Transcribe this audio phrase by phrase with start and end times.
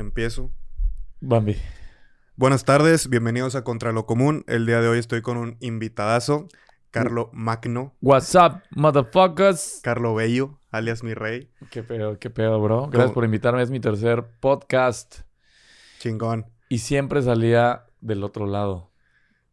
[0.00, 0.50] Empiezo.
[1.20, 1.58] Bambi.
[2.34, 4.44] Buenas tardes, bienvenidos a Contra lo Común.
[4.48, 6.48] El día de hoy estoy con un invitadazo,
[6.90, 9.80] Carlo Magno, What's up, motherfuckers?
[9.82, 11.50] Carlo Bello, alias mi rey.
[11.70, 12.86] Qué pedo, qué pedo, bro.
[12.86, 13.14] Gracias ¿Cómo?
[13.14, 13.62] por invitarme.
[13.62, 15.20] Es mi tercer podcast.
[15.98, 16.46] Chingón.
[16.70, 18.90] Y siempre salía del otro lado.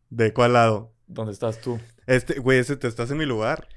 [0.10, 0.94] ¿De cuál lado?
[1.08, 1.78] ¿Dónde estás tú?
[2.06, 3.68] Este, güey, ese te estás en mi lugar.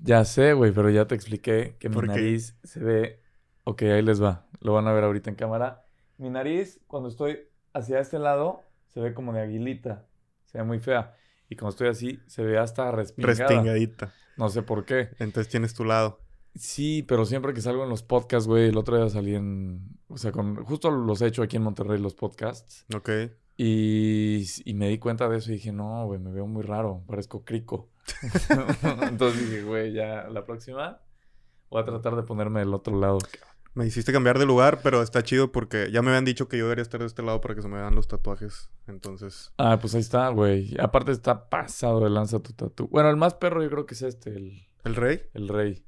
[0.00, 3.22] Ya sé, güey, pero ya te expliqué que mi nariz se ve...
[3.62, 4.46] Ok, ahí les va.
[4.58, 5.79] Lo van a ver ahorita en cámara.
[6.20, 10.06] Mi nariz, cuando estoy hacia este lado, se ve como de aguilita.
[10.44, 11.16] Se ve muy fea.
[11.48, 13.48] Y cuando estoy así, se ve hasta respingada.
[13.48, 14.12] Respingadita.
[14.36, 15.08] No sé por qué.
[15.18, 16.20] Entonces tienes tu lado.
[16.54, 19.98] Sí, pero siempre que salgo en los podcasts, güey, el otro día salí en...
[20.08, 22.84] O sea, con, justo los he hecho aquí en Monterrey, los podcasts.
[22.94, 23.08] Ok.
[23.56, 27.02] Y, y me di cuenta de eso y dije, no, güey, me veo muy raro,
[27.06, 27.88] parezco crico.
[29.08, 31.00] Entonces dije, güey, ya la próxima
[31.70, 33.18] voy a tratar de ponerme del otro lado.
[33.74, 36.64] Me hiciste cambiar de lugar, pero está chido porque ya me habían dicho que yo
[36.64, 38.68] debería estar de este lado para que se me vean los tatuajes.
[38.88, 40.76] Entonces, Ah, pues ahí está, güey.
[40.80, 42.88] Aparte está pasado de lanza tu tatu.
[42.88, 45.22] Bueno, el más perro yo creo que es este, el, ¿el rey?
[45.34, 45.84] el rey.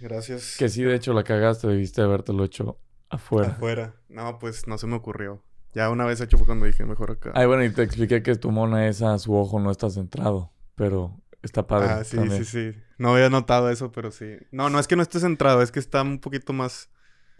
[0.00, 0.56] Gracias.
[0.58, 2.78] Que sí, de hecho, la cagaste, debiste habértelo hecho
[3.08, 3.50] afuera.
[3.50, 3.94] Afuera.
[4.08, 5.44] No, pues no se me ocurrió.
[5.74, 7.30] Ya una vez hecho fue cuando dije mejor acá.
[7.34, 11.20] Ay, bueno, y te expliqué que tu mona esa, su ojo no está centrado, pero
[11.42, 11.88] está padre.
[11.90, 12.44] Ah, sí, también.
[12.44, 12.78] sí, sí.
[12.98, 14.36] No había notado eso, pero sí.
[14.50, 16.90] No, no es que no esté centrado, es que está un poquito más.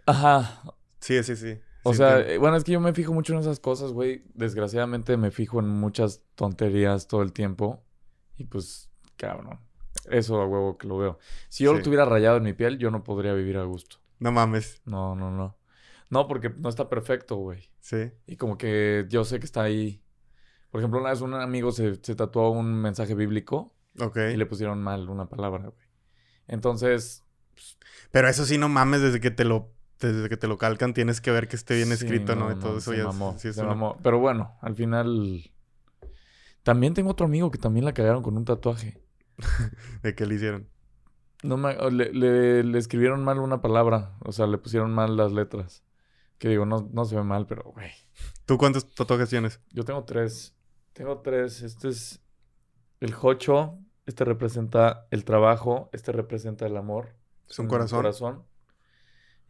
[0.06, 0.62] Ajá.
[1.00, 1.58] Sí, sí, sí.
[1.84, 4.22] O Sí, sea, eh, bueno, es que yo me fijo mucho en esas cosas, güey.
[4.34, 7.82] Desgraciadamente me fijo en muchas tonterías todo el tiempo.
[8.36, 9.58] Y pues, cabrón.
[10.10, 11.18] Eso a huevo que lo veo.
[11.48, 13.96] Si yo lo tuviera rayado en mi piel, yo no podría vivir a gusto.
[14.18, 14.80] No mames.
[14.84, 15.56] No, no, no.
[16.10, 17.70] No, porque no está perfecto, güey.
[17.80, 18.10] Sí.
[18.26, 20.02] Y como que yo sé que está ahí.
[20.70, 24.16] Por ejemplo, una vez un amigo se, se tatuó un mensaje bíblico Ok.
[24.32, 25.86] y le pusieron mal una palabra, güey.
[26.48, 27.24] Entonces,
[28.10, 29.70] Pero eso sí, no mames, desde que te lo.
[30.10, 32.50] Desde que te lo calcan, tienes que ver que esté bien Sí, escrito, ¿no?
[32.50, 33.08] Y todo eso ya.
[33.08, 33.98] es- sí es se una- mamó.
[34.02, 35.50] Pero bueno, al final.
[36.62, 39.00] También tengo otro amigo que también la cagaron con un tatuaje.
[40.02, 40.68] De que le hicieron.
[41.42, 44.16] No me, le, le- le escribieron mal una palabra.
[44.20, 45.82] O sea, le pusieron mal las letras.
[46.38, 47.90] Que digo, no, no se ve mal, pero güey.
[48.46, 49.60] ¿Tú cuántos tatuajes tienes?
[49.70, 50.54] Yo tengo tres.
[50.92, 51.62] Tengo tres.
[51.62, 52.20] Este es
[53.00, 53.78] el jocho.
[54.06, 55.88] Este representa el trabajo.
[55.92, 57.14] Este representa el amor.
[57.48, 57.98] Es un corazón.
[57.98, 58.42] corazón.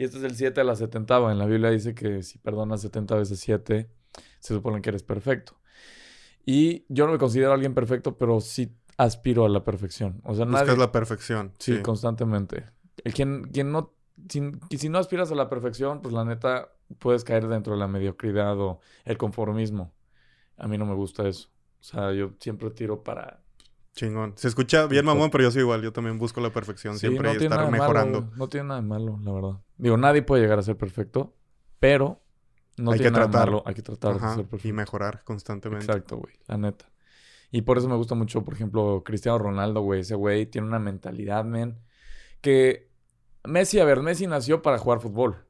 [0.03, 1.31] Y este es el 7 a la 70.
[1.31, 3.89] En la Biblia dice que si perdonas 70 veces 7,
[4.41, 5.61] se supone que eres perfecto.
[6.45, 10.21] Y yo no me considero alguien perfecto, pero sí aspiro a la perfección.
[10.25, 10.77] O sea, Buscas nadie...
[10.77, 11.53] la perfección.
[11.61, 11.83] Sí, Sí.
[11.83, 12.65] constantemente.
[13.15, 13.95] Quien, quien no...
[14.29, 14.43] Si,
[14.77, 18.59] si no aspiras a la perfección, pues la neta puedes caer dentro de la mediocridad
[18.59, 19.95] o el conformismo.
[20.57, 21.49] A mí no me gusta eso.
[21.81, 23.42] O sea, yo siempre tiro para...
[23.95, 24.33] Chingón.
[24.37, 25.83] Se escucha bien mamón, pero yo soy igual.
[25.83, 28.31] Yo también busco la perfección Sí, siempre y estar malo, mejorando.
[28.37, 29.61] no tiene nada de malo, la verdad.
[29.77, 31.35] Digo, nadie puede llegar a ser perfecto,
[31.79, 32.23] pero
[32.79, 33.49] no Hay tiene que nada tratar.
[33.51, 33.63] malo.
[33.67, 34.75] Hay que tratar Ajá, de ser Y perfecto.
[34.77, 35.85] mejorar constantemente.
[35.85, 36.87] Exacto, güey, la neta.
[37.51, 40.01] Y por eso me gusta mucho, por ejemplo, Cristiano Ronaldo, güey.
[40.01, 41.79] Ese güey tiene una mentalidad, men.
[42.41, 42.91] Que
[43.45, 45.45] Messi, a ver, Messi nació para jugar fútbol.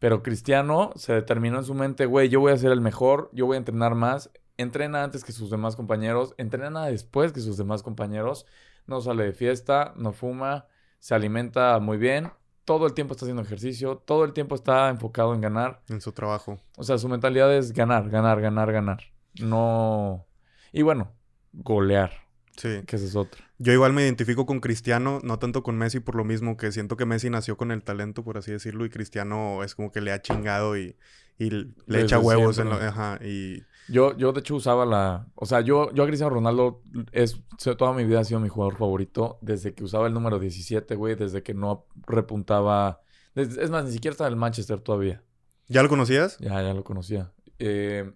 [0.00, 3.46] Pero Cristiano se determinó en su mente, güey, yo voy a ser el mejor, yo
[3.46, 4.30] voy a entrenar más.
[4.58, 8.46] Entrena antes que sus demás compañeros, entrena después que sus demás compañeros.
[8.86, 10.66] No sale de fiesta, no fuma,
[10.98, 12.30] se alimenta muy bien.
[12.64, 15.82] Todo el tiempo está haciendo ejercicio, todo el tiempo está enfocado en ganar.
[15.88, 16.58] En su trabajo.
[16.76, 19.02] O sea, su mentalidad es ganar, ganar, ganar, ganar.
[19.40, 20.26] No.
[20.72, 21.12] Y bueno,
[21.52, 22.12] golear,
[22.56, 22.82] Sí.
[22.86, 23.44] que esa es otra.
[23.58, 26.96] Yo igual me identifico con Cristiano, no tanto con Messi por lo mismo que siento
[26.96, 30.12] que Messi nació con el talento, por así decirlo, y Cristiano es como que le
[30.12, 30.96] ha chingado y,
[31.38, 35.28] y le Desde echa huevos en lo, ajá, y Yo, yo de hecho usaba la.
[35.34, 36.82] O sea, yo, yo a Cristiano Ronaldo
[37.12, 37.40] es.
[37.78, 39.38] Toda mi vida ha sido mi jugador favorito.
[39.42, 41.14] Desde que usaba el número 17, güey.
[41.14, 43.00] Desde que no repuntaba.
[43.34, 45.22] desde- es más, ni siquiera estaba en el Manchester todavía.
[45.68, 46.38] ¿ya lo conocías?
[46.38, 47.32] Ya, ya lo conocía.
[47.58, 48.12] Eh,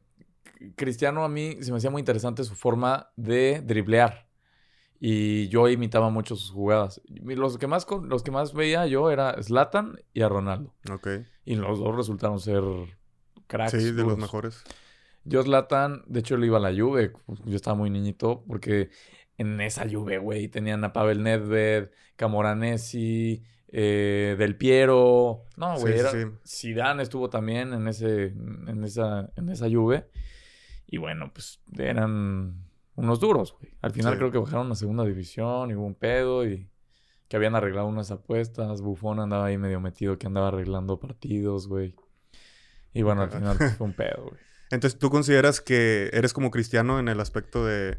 [0.77, 4.29] Cristiano a mí se me hacía muy interesante su forma de driblear.
[5.03, 7.01] Y yo imitaba mucho sus jugadas.
[7.07, 10.75] Los que más, con- los que más veía yo era Zlatan y a Ronaldo.
[10.93, 11.09] Ok.
[11.47, 12.63] Y los dos resultaron ser
[13.47, 13.73] cracks.
[13.73, 14.63] Sí, de los mejores.
[15.31, 17.13] Yo Zlatan, de hecho, le iba a la Juve.
[17.45, 18.91] Yo estaba muy niñito porque
[19.39, 25.45] en esa Juve, güey, tenían a Pavel Nedved, Camoranesi, eh, Del Piero.
[25.57, 26.11] No, güey, Sí, era...
[26.11, 26.19] sí.
[26.47, 28.27] Zidane estuvo también en, ese,
[28.67, 30.09] en, esa, en esa Juve.
[30.87, 32.65] Y bueno, pues eran
[32.97, 33.73] unos duros, güey.
[33.81, 34.19] Al final Sí.
[34.19, 36.69] creo que bajaron a segunda división y hubo un pedo y
[37.29, 38.81] que habían arreglado unas apuestas.
[38.83, 41.95] Bufón andaba ahí medio metido que andaba arreglando partidos, güey.
[42.93, 44.50] Y bueno, al final pues, fue un pedo, güey.
[44.71, 47.99] Entonces, ¿tú consideras que eres como Cristiano en el aspecto de,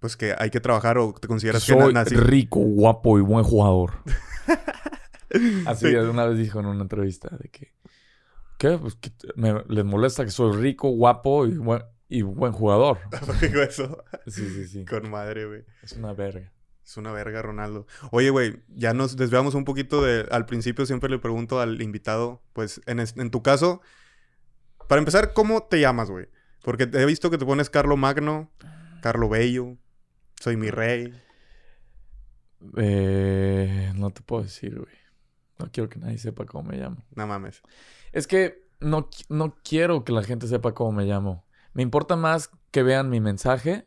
[0.00, 3.22] pues que hay que trabajar o te consideras que Soy na- nací- rico, guapo y
[3.22, 3.92] buen jugador.
[5.66, 5.94] Así Sí.
[5.96, 7.72] una vez dijo en una entrevista de que,
[8.58, 8.78] ¿Qué?
[8.78, 12.98] Pues que me, les molesta que soy rico, guapo y buen, y buen jugador.
[13.10, 14.04] ¿Por qué digo eso?
[14.26, 14.84] Sí, sí, sí.
[14.84, 15.64] Con madre, güey.
[15.82, 16.52] Es una verga.
[16.84, 17.86] Es una verga, Ronaldo.
[18.12, 20.26] Oye, güey, ya nos desviamos un poquito de...
[20.30, 23.80] Al principio siempre le pregunto al invitado, pues, en, es- en tu caso,
[24.88, 26.26] para empezar, ¿cómo te llamas, güey?
[26.62, 28.50] Porque he visto que te pones Carlo Magno,
[29.02, 29.76] Carlo Bello,
[30.40, 31.12] soy mi rey.
[32.76, 34.94] Eh, no te puedo decir, güey.
[35.58, 37.04] No quiero que nadie sepa cómo me llamo.
[37.14, 37.62] No mames.
[38.12, 41.46] Es que no, no quiero que la gente sepa cómo me llamo.
[41.74, 43.86] Me importa más que vean mi mensaje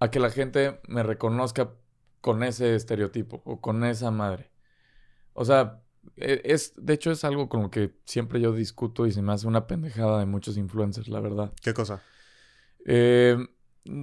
[0.00, 1.74] a que la gente me reconozca
[2.20, 4.50] con ese estereotipo o con esa madre.
[5.32, 5.82] O sea,
[6.16, 9.46] es, de hecho es algo con lo que siempre yo discuto y se me hace
[9.46, 11.52] una pendejada de muchos influencers, la verdad.
[11.62, 12.02] ¿Qué cosa?
[12.86, 13.36] Eh,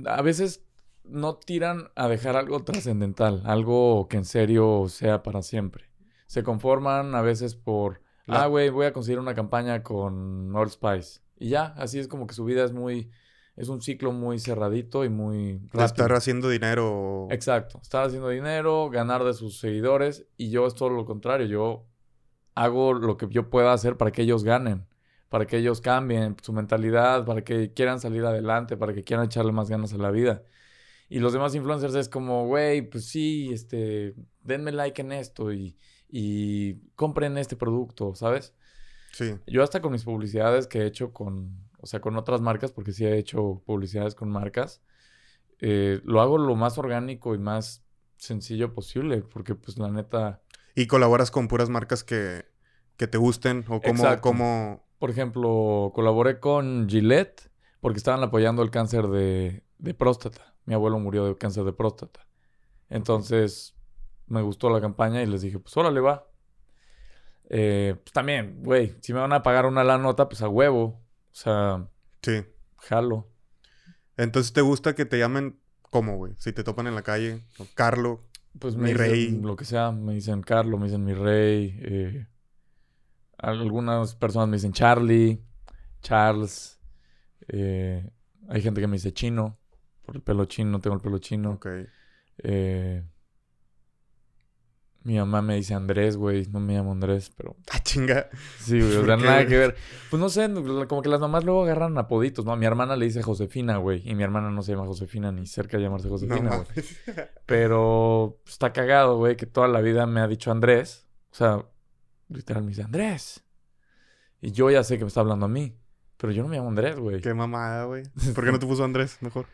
[0.06, 0.64] a veces
[1.04, 5.86] no tiran a dejar algo trascendental, algo que en serio sea para siempre.
[6.28, 10.72] Se conforman a veces por, La- ah, güey, voy a conseguir una campaña con Old
[10.72, 11.22] Spice.
[11.38, 13.12] Y ya, así es como que su vida es muy,
[13.56, 15.86] es un ciclo muy cerradito y muy rápido.
[15.86, 17.28] estar haciendo dinero.
[17.30, 21.86] Exacto, estar haciendo dinero, ganar de sus seguidores y yo es todo lo contrario, yo
[22.56, 24.88] hago lo que yo pueda hacer para que ellos ganen,
[25.30, 29.52] para que ellos cambien su mentalidad, para que quieran salir adelante, para que quieran echarle
[29.52, 30.44] más ganas a la vida.
[31.10, 35.78] Y los demás influencers es como, güey, pues sí, este, denme like en esto y,
[36.10, 38.56] y compren este producto, ¿sabes?
[39.12, 39.36] Sí.
[39.48, 42.92] Yo hasta con mis publicidades que he hecho con, o sea, con otras marcas, porque
[42.92, 44.82] sí he hecho publicidades con marcas,
[45.60, 47.86] eh, lo hago lo más orgánico y más
[48.18, 50.42] sencillo posible, porque pues la neta,
[50.76, 52.46] Y colaboras con puras marcas que,
[52.98, 54.22] que te gusten o como, Exacto.
[54.22, 54.86] como...
[55.00, 57.50] por ejemplo, colaboré con Gillette
[57.80, 60.54] porque estaban apoyando el cáncer de, de próstata.
[60.66, 62.28] Mi abuelo murió de cáncer de próstata.
[62.90, 63.76] Entonces,
[64.28, 66.28] me gustó la campaña y les dije, pues órale, va.
[67.50, 70.84] Eh, pues también, güey, si me van a pagar una la nota, pues a huevo.
[70.84, 71.88] O sea,
[72.22, 72.44] Sí.
[72.78, 73.28] jalo.
[74.18, 76.34] Entonces, ¿te gusta que te llamen cómo, güey?
[76.38, 77.44] Si te topan en la calle.
[77.60, 78.24] o Carlo.
[78.60, 79.42] Pues Mi me dicen rey.
[79.44, 81.78] lo que sea, me dicen Carlos, me dicen mi rey.
[81.82, 82.28] eh,
[83.38, 85.42] algunas personas me dicen Charlie,
[86.02, 86.80] Charles.
[87.48, 88.10] eh,
[88.50, 89.58] hay gente que me dice chino,
[90.06, 91.52] por el pelo chino, tengo el pelo chino.
[91.54, 91.68] Ok.
[92.40, 93.04] eh,
[95.06, 98.28] mi mamá me dice Andrés, güey, no me llamo Andrés, pero Ah, chinga.
[98.60, 99.76] sí, güey, o ¿Por sea, nada que ver.
[100.10, 100.52] Pues no sé,
[100.88, 102.52] como que las mamás luego agarran apoditos, ¿no?
[102.52, 105.46] A mi hermana le dice Josefina, güey, y mi hermana no se llama Josefina ni
[105.46, 106.86] cerca de llamarse Josefina, güey.
[107.46, 111.08] Pero está cagado, güey, que toda la vida me ha dicho Andrés.
[111.32, 111.64] O sea,
[112.30, 113.44] literal me dice Andrés.
[114.42, 115.78] Y yo ya sé que me está hablando a mí.
[116.18, 117.22] Pero yo no me llamo Andrés, güey.
[117.22, 118.04] Qué mamada, güey.
[118.34, 119.46] ¿Por qué no te puso Andrés mejor?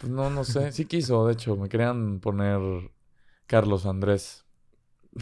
[0.00, 0.72] Pues no, no sé.
[0.72, 1.56] Sí quiso, de hecho.
[1.56, 2.60] Me querían poner
[3.46, 4.44] Carlos Andrés.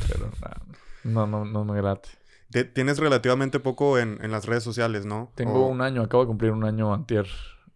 [0.08, 0.64] Pero nah,
[1.04, 2.08] no, no, no me late.
[2.50, 5.32] Te- Tienes relativamente poco en, en las redes sociales, ¿no?
[5.34, 7.26] Tengo O- un año, acabo de cumplir un año antier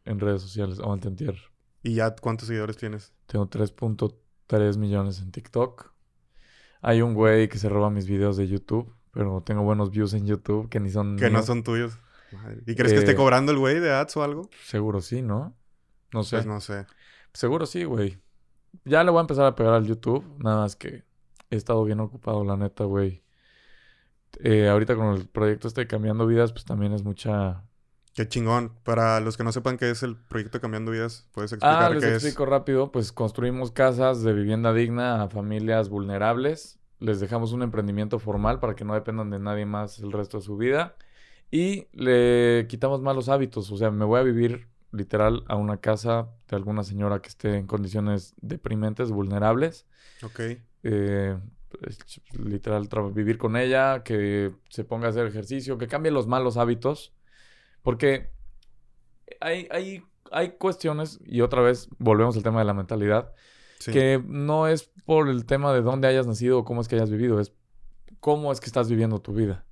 [0.05, 0.79] en redes sociales.
[0.81, 1.37] O antier.
[1.83, 3.13] ¿Y ya cuántos seguidores tienes?
[3.27, 5.93] Tengo 3.3 millones en TikTok.
[6.83, 10.27] Hay un güey que se roba mis videos de YouTube, pero tengo buenos views en
[10.27, 11.99] YouTube que ni son Que no son tuyos.
[12.33, 12.63] Madre.
[12.67, 14.49] ¿Y crees que esté Eh, cobrando el güey de ads o algo?
[14.65, 15.55] Seguro sí, ¿no?
[16.13, 16.37] No sé.
[16.37, 16.87] Pues no sé.
[17.33, 18.19] Seguro sí, güey.
[18.85, 21.03] Ya le voy a empezar a pegar al YouTube, nada más que
[21.51, 23.23] he estado bien ocupado, la neta, güey.
[24.43, 27.65] Eh, ahorita con el proyecto este de Cambiando Vidas, pues también es mucha...
[28.15, 28.73] Qué chingón.
[28.83, 32.03] Para los que no sepan qué es el proyecto Cambiando Vidas, ¿puedes explicar Ah, les
[32.03, 32.15] qué es?
[32.25, 32.91] explico rápido.
[32.93, 36.81] Pues construimos casas de vivienda digna a familias vulnerables.
[36.99, 40.43] Les dejamos un emprendimiento formal para que no dependan de nadie más el resto de
[40.45, 40.97] su vida.
[41.51, 43.71] Y le quitamos malos hábitos.
[43.71, 47.57] O sea, me voy a vivir literal a una casa de alguna señora que esté
[47.57, 49.87] en condiciones deprimentes, vulnerables.
[50.23, 50.41] Ok.
[50.83, 51.99] Eh, pues,
[52.33, 57.15] literal, vivir con ella, que se ponga a hacer ejercicio, que cambie los malos hábitos.
[57.83, 58.31] Porque
[59.41, 63.33] hay, hay, hay cuestiones, y otra vez volvemos al tema de la mentalidad,
[63.79, 63.93] Sí.
[63.93, 67.11] que no es por el tema de dónde hayas nacido o cómo es que hayas
[67.11, 67.55] vivido, es
[68.21, 69.65] cómo es que estás viviendo tu vida.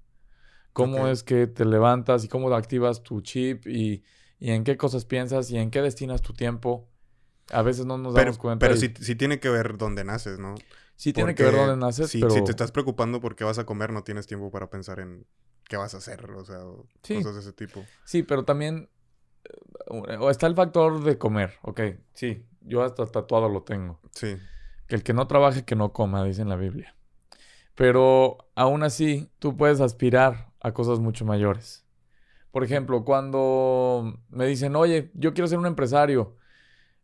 [0.72, 4.04] Cómo es que te levantas y cómo activas tu chip y,
[4.38, 6.88] y en qué cosas piensas y en qué destinas tu tiempo.
[7.50, 8.60] A veces no nos Pero, damos cuenta.
[8.64, 10.54] pero y sí, sí tiene que ver dónde naces, ¿no?
[10.96, 12.32] sí tiene que ver dónde naces, si, pero...
[12.32, 15.26] si te estás preocupando por qué vas a comer, no tienes tiempo para pensar en
[15.68, 17.14] qué vas a hacer, o sea, o Sí.
[17.14, 17.84] cosas de ese tipo.
[18.04, 18.90] Sí, pero también
[20.08, 21.80] eh, o está el factor de comer, ok,
[22.14, 24.00] sí, yo hasta tatuado lo tengo.
[24.12, 24.36] Sí.
[24.88, 26.94] Que el que no trabaje, que no coma, dice en la Biblia.
[27.74, 31.84] Pero aún así, tú puedes aspirar a cosas mucho mayores.
[32.50, 36.36] Por ejemplo, cuando me dicen, oye, yo quiero ser un empresario,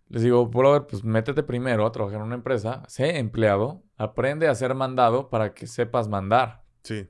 [0.08, 4.54] les digo, brother, pues métete primero a trabajar en una empresa, sé empleado, aprende a
[4.54, 6.62] ser mandado para que sepas mandar.
[6.82, 7.08] Sí.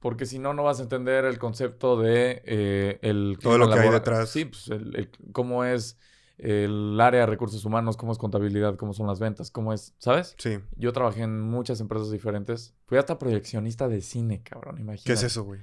[0.00, 3.38] Porque si no, no vas a entender el concepto de eh, el...
[3.40, 4.28] Todo lo que hay detrás.
[4.28, 5.98] Sí, pues el- el- cómo es
[6.38, 10.34] el área de recursos humanos, cómo es contabilidad, cómo son las ventas, cómo es, ¿sabes?
[10.38, 10.58] Sí.
[10.76, 12.74] Yo trabajé en muchas empresas diferentes.
[12.84, 15.06] Fui hasta proyeccionista de cine, cabrón, imagínate.
[15.06, 15.60] ¿Qué es eso, güey?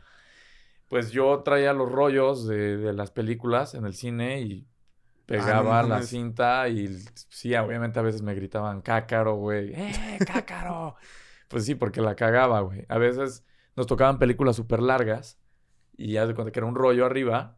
[0.90, 4.68] Pues yo traía los rollos de, de las películas en el cine y
[5.26, 6.88] pegaba la cinta y
[7.30, 9.74] sí, obviamente a veces me gritaban cácaro, güey.
[9.74, 10.96] ¡Eh, cácaro!
[11.48, 12.86] pues sí, porque la cagaba, güey.
[12.90, 15.40] A veces nos tocaban películas súper largas
[15.96, 17.58] y ya de cuenta que era un rollo arriba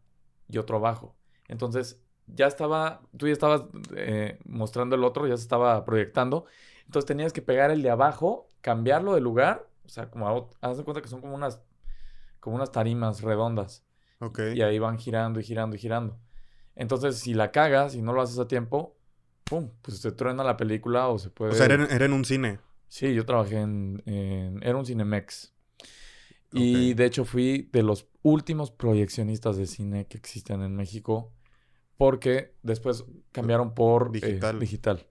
[0.50, 1.15] y otro abajo.
[1.48, 3.63] Entonces ya estaba, tú ya estabas
[3.96, 6.46] eh, mostrando el otro, ya se estaba proyectando.
[6.86, 10.84] Entonces tenías que pegar el de abajo, cambiarlo de lugar, o sea, como, haz de
[10.84, 11.62] cuenta que son como unas,
[12.46, 13.84] como unas tarimas redondas.
[14.20, 14.40] Ok.
[14.54, 16.20] Y ahí van girando y girando y girando.
[16.75, 18.96] Entonces, si la cagas y no lo haces a tiempo,
[19.46, 19.72] ¡pum!
[19.82, 21.54] Pues se truena la película o se puede...
[21.54, 22.60] O sea, era en, era en un cine.
[22.88, 25.54] Sí, yo trabajé en, en- Era un Cinemex.
[26.54, 26.98] Y Ok.
[26.98, 31.34] de hecho fui de los últimos proyeccionistas de cine que existen en México.
[31.98, 34.12] Porque después cambiaron por...
[34.16, 34.60] eh, Digital.
[34.60, 35.08] digital.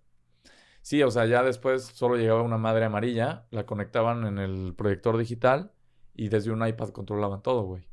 [0.82, 5.16] Sí, o sea, ya después solo llegaba una madre amarilla, la conectaban en el proyector
[5.18, 5.73] digital
[6.14, 7.86] y desde un iPad controlaban todo, güey.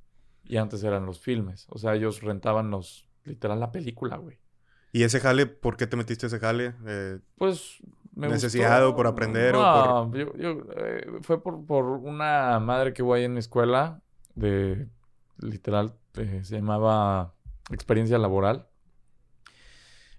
[0.44, 1.68] Y antes eran los filmes.
[1.70, 3.08] O sea, ellos rentaban los...
[3.24, 4.40] Literal la película, güey.
[4.92, 6.74] ¿Y ese jale, por qué te metiste ese jale?
[6.88, 7.78] Eh, Pues
[8.16, 8.96] me ¿Necesidad gustó.
[8.96, 13.24] por aprender o No, yo- yo, eh, fue por, por una madre que hubo ahí
[13.24, 14.02] en mi escuela
[14.36, 14.88] de
[15.38, 17.34] literal eh, se llamaba
[17.70, 18.68] experiencia laboral.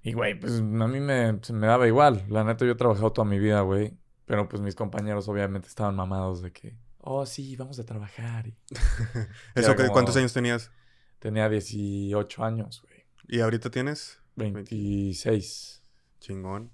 [0.02, 2.25] Y güey, pues a mí me, me daba igual.
[2.28, 3.97] La neta yo he trabajado toda mi vida, güey.
[4.26, 8.47] Pero pues mis compañeros obviamente estaban mamados de que, oh sí, vamos a trabajar.
[8.49, 8.56] Y
[9.54, 10.71] ¿Eso que, ¿Cuántos años tenías?
[11.18, 13.04] tenía 18 años, güey.
[13.28, 14.18] ¿Y ahorita tienes?
[14.37, 15.82] 26.
[16.21, 16.71] Chingón.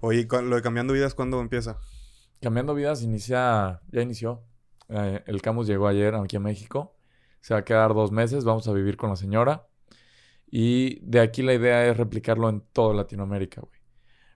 [0.00, 1.78] Oye, ¿y cu- lo de cambiando vidas cuándo empieza?
[2.40, 4.42] Cambiando vidas inicia, ya inició.
[4.88, 6.96] Eh, el Camus llegó ayer aquí a México.
[7.40, 9.66] Se va a quedar dos meses, vamos a vivir con la señora.
[10.50, 13.73] Y de aquí la idea es replicarlo en toda Latinoamérica, güey.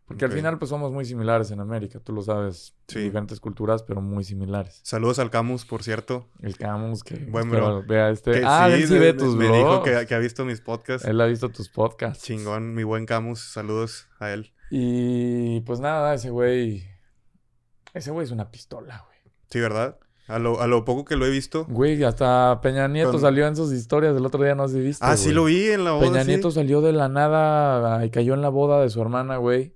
[0.09, 2.75] Porque al final pues somos muy similares en América, tú lo sabes.
[2.89, 3.01] Sí.
[3.01, 4.81] Diferentes culturas, pero muy similares.
[4.83, 6.31] Saludos al Camus, por cierto.
[6.41, 7.87] El Camus que Buen espero bro.
[7.87, 8.33] vea este.
[8.33, 11.07] Que ah, él sí ve tus Me dijo que, que ha visto mis podcasts.
[11.07, 12.25] Él ha visto tus podcasts.
[12.25, 13.41] Chingón, mi buen Camus.
[13.41, 14.51] Saludos a él.
[14.71, 16.85] Y pues nada, ese güey...
[17.95, 19.19] Ese güey es una pistola, güey.
[19.51, 19.99] Sí, ¿verdad?
[20.27, 21.65] A lo, a lo poco que lo he visto.
[21.67, 24.81] Güey, hasta Peña Nieto Con- salió en sus historias el otro día, no sé si
[24.81, 25.05] viste.
[25.07, 26.07] Ah, sí lo vi en la boda.
[26.07, 26.29] Peña sí.
[26.29, 29.75] Nieto salió de la nada y cayó en la boda de su hermana, güey.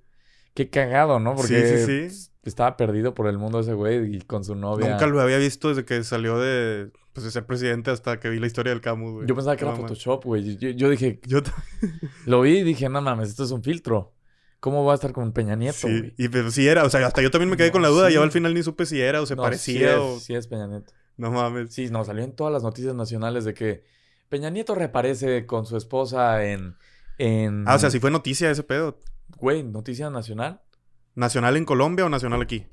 [0.55, 1.35] Qué cagado, ¿no?
[1.35, 2.01] Porque Sí, sí, sí.
[2.07, 4.91] pues, estaba perdido por el mundo ese güey y con su novia.
[4.91, 8.39] Nunca lo había visto desde que salió de, pues, de ser presidente hasta que vi
[8.39, 9.27] la historia del Camus, güey.
[9.29, 9.75] Yo pensaba que era.
[9.75, 10.57] Photoshop, güey.
[10.59, 11.41] Yo, yo dije, Yo
[12.27, 14.13] lo vi y dije, no mames, esto es un filtro.
[14.61, 16.15] ¿Cómo va a estar con Peña Nieto, Sí, güey?
[16.17, 16.85] y pues, sí era.
[16.85, 18.09] O sea, hasta yo también me quedé No, con la duda.
[18.09, 18.15] sí.
[18.15, 20.17] Yo al final ni supe si era o se No, parecía sí o...
[20.17, 20.93] es, sí es Peña Nieto.
[21.17, 21.75] No mames.
[21.75, 23.83] Sí, no, salió en todas las noticias nacionales de que
[24.29, 26.77] Peña Nieto reaparece con su esposa en...
[27.19, 28.99] en Ah, o sea, sí fue noticia ese pedo.
[29.39, 30.63] Güey, noticia nacional.
[31.15, 32.67] ¿Nacional en Colombia o nacional aquí?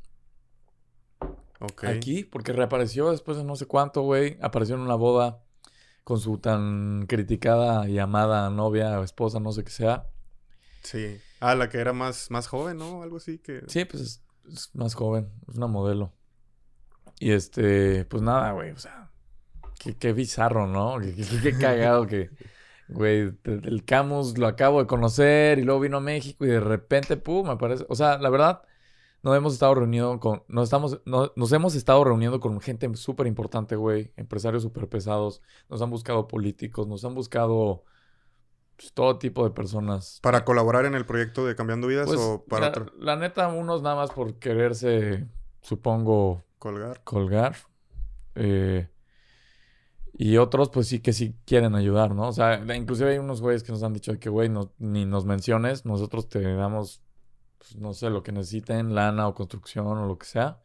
[1.89, 4.37] Aquí, porque reapareció después de no sé cuánto, güey.
[4.41, 5.43] Apareció en una boda
[6.03, 10.07] con su tan criticada y amada novia o esposa, no sé qué sea.
[10.83, 11.19] Sí.
[11.41, 13.03] Ah, la que era más, más joven, ¿no?
[13.03, 13.63] Algo así que...
[13.67, 16.13] Sí, pues es, es más joven, es una modelo.
[17.19, 19.11] Y este, pues nada, güey, o sea,
[19.77, 20.97] qué, qué bizarro, ¿no?
[20.99, 22.29] Qué, qué- qué cagado que,
[22.89, 27.17] güey, el Camus lo acabo de conocer y luego vino a México y de repente,
[27.17, 27.85] pum, me parece.
[27.89, 28.61] O sea, la verdad,
[29.23, 33.27] nos hemos estado reuniendo con, nos estamos, no- nos hemos estado reuniendo con gente súper
[33.27, 37.83] importante, güey, empresarios súper pesados, nos han buscado políticos, nos han buscado
[38.77, 40.19] pues, todo tipo de personas.
[40.21, 42.85] ¿Para colaborar en el proyecto de Cambiando Vidas Pues, o para la, otro?
[42.97, 45.27] la neta, unos nada más por quererse,
[45.61, 47.01] supongo, Colgar.
[47.03, 47.55] colgar.
[48.35, 48.87] eh,
[50.13, 52.27] y otros, pues sí que sí quieren ayudar, ¿no?
[52.27, 55.25] O sea, inclusive hay unos güeyes que nos han dicho que, güey, no- ni nos
[55.25, 57.01] menciones, nosotros te damos,
[57.57, 60.59] pues, no sé, lo que necesiten, lana o construcción o lo que sea.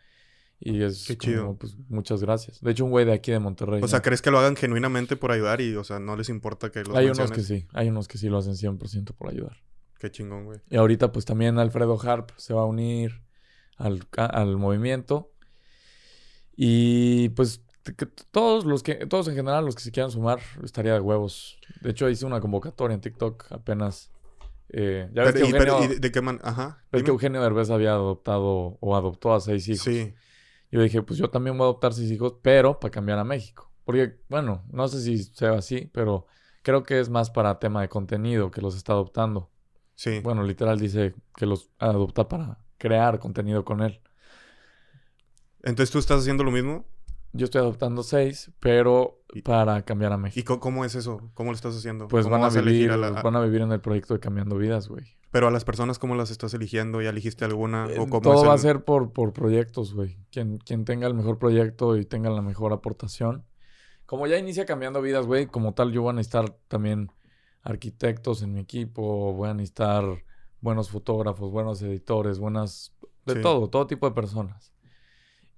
[0.61, 1.57] Y es Qué como, chido.
[1.59, 2.61] pues, muchas gracias.
[2.63, 3.83] De hecho, un güey de aquí de Monterrey.
[3.83, 4.03] O sea, ¿no?
[4.05, 6.97] ¿crees que lo hagan genuinamente por ayudar y, o sea, no les importa que los
[6.97, 7.49] hay unos menciones?
[7.49, 9.57] que sí, hay unos que sí lo hacen 100% por ayudar.
[9.99, 10.61] Qué chingón, güey.
[10.71, 13.23] Y ahorita pues también Alfredo Harp se va a unir
[13.77, 15.33] al, al movimiento.
[16.57, 17.63] Y pues
[17.93, 21.59] que todos los que, todos en general, los que se quieran sumar, estaría de huevos.
[21.83, 24.11] De hecho, hice una convocatoria en TikTok apenas.
[24.71, 26.41] Eh, ya ves Pero- que y, pero- Eugenio, ¿y de, qué man?
[26.43, 26.83] Ajá.
[26.91, 27.11] ves que.
[27.11, 29.85] Eugenio Derbez había adoptado o adoptó a seis hijos.
[29.85, 30.15] Sí.
[30.73, 33.71] Yo dije, pues yo también voy a adoptar seis hijos, pero para cambiar a México.
[33.85, 36.27] Porque, bueno, no sé si sea así, pero
[36.63, 39.51] creo que es más para tema de contenido que los está adoptando.
[39.95, 40.21] Sí.
[40.21, 44.01] Bueno, literal dice que los adopta para crear contenido con él.
[45.63, 46.85] Entonces, ¿tú estás haciendo lo mismo?
[47.35, 50.55] Yo estoy adoptando seis, pero Y- para cambiar a ¿Y México.
[50.55, 51.31] co- cómo es eso?
[51.35, 52.09] ¿Cómo lo estás haciendo?
[52.09, 54.57] Pues ¿Cómo van a, vivir, a la- van a vivir en el proyecto de Cambiando
[54.57, 55.05] Vidas, güey.
[55.31, 57.03] Pero a las personas, ¿cómo las estás eligiendo?
[57.03, 57.89] ¿Ya elegiste alguna?
[57.91, 60.17] Eh, ¿O cómo Todo es va a ser por, por proyectos, güey.
[60.31, 63.45] Quien, quien tenga el mejor proyecto y tenga la mejor aportación.
[64.07, 67.11] Como ya inicia cambiando vidas, güey, como tal, yo voy a necesitar también
[67.63, 70.05] arquitectos en mi equipo, voy a necesitar
[70.61, 72.93] buenos fotógrafos, buenos editores, buenas.
[73.27, 73.41] de Sí.
[73.43, 74.73] todo, todo tipo de personas.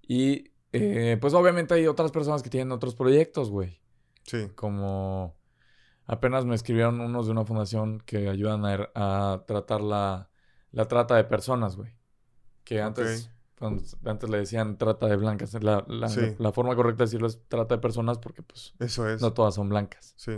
[0.07, 3.81] Y eh, pues obviamente hay otras personas que tienen otros proyectos, güey.
[4.25, 4.49] Sí.
[4.55, 5.37] Como
[6.07, 10.31] apenas me escribieron unos de una fundación que ayudan a, er- a tratar la,
[10.73, 11.93] la trata de personas, güey.
[12.65, 13.31] Que antes,
[14.05, 15.55] antes le decían trata de blancas.
[15.63, 16.35] La, la, Sí.
[16.39, 19.21] la forma correcta de decirlo es trata de personas porque pues Eso es.
[19.23, 20.15] no todas son blancas.
[20.17, 20.33] Sí.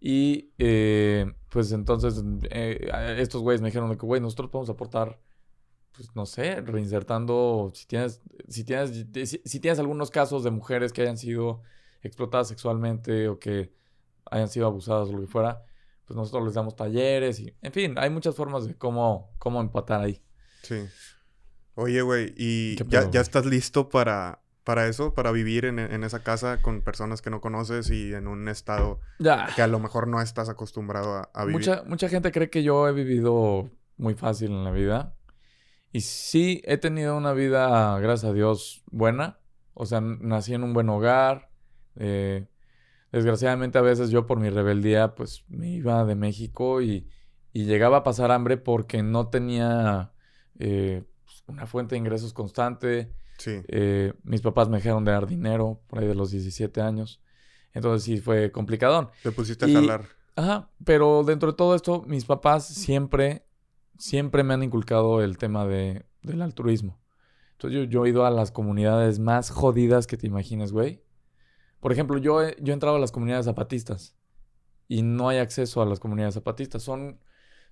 [0.00, 5.18] Y eh, pues entonces eh, estos güeyes me dijeron que, güey, nosotros podemos aportar,
[5.96, 8.90] pues no sé, reinsertando, si tienes, si tienes,
[9.28, 11.62] si, si tienes algunos casos de mujeres que hayan sido
[12.02, 13.72] explotadas sexualmente o que
[14.30, 15.62] hayan sido abusadas o lo que fuera,
[16.06, 20.00] pues nosotros les damos talleres y, en fin, hay muchas formas de cómo, cómo empatar
[20.02, 20.20] ahí.
[20.62, 20.84] Sí.
[21.76, 25.14] Oye, güey, ¿y ¿Qué ya, ya estás listo para, para eso?
[25.14, 29.00] Para vivir en, en esa casa con personas que no conoces y en un estado
[29.18, 29.48] Ya.
[29.56, 31.60] que a lo mejor no estás acostumbrado a, a vivir.
[31.60, 35.14] Mucha, mucha gente cree que yo he vivido muy fácil en la vida.
[35.94, 39.38] Y sí, he tenido una vida, gracias a Dios, buena.
[39.74, 41.50] O sea, nací en un buen hogar.
[41.94, 42.48] eh,
[43.12, 47.08] desgraciadamente, a veces yo por mi rebeldía, pues me iba de México y,
[47.52, 50.12] y llegaba a pasar hambre porque no tenía
[50.58, 53.14] eh, pues, una fuente de ingresos constante.
[53.38, 53.62] Sí.
[53.68, 57.22] Eh, mis papás me dejaron de dar dinero por ahí de los 17 años.
[57.72, 59.10] Entonces sí fue complicadón.
[59.22, 60.06] Te pusiste a jalar.
[60.34, 63.46] Ajá, pero dentro de todo esto, mis papás siempre,
[63.98, 67.00] siempre me han inculcado el tema de, del altruismo.
[67.52, 71.02] Entonces yo, yo he ido a las comunidades más jodidas que te imagines, güey.
[71.80, 74.16] Por ejemplo, yo he, yo he entrado a las comunidades zapatistas
[74.88, 76.82] y no hay acceso a las comunidades zapatistas.
[76.82, 77.20] Son,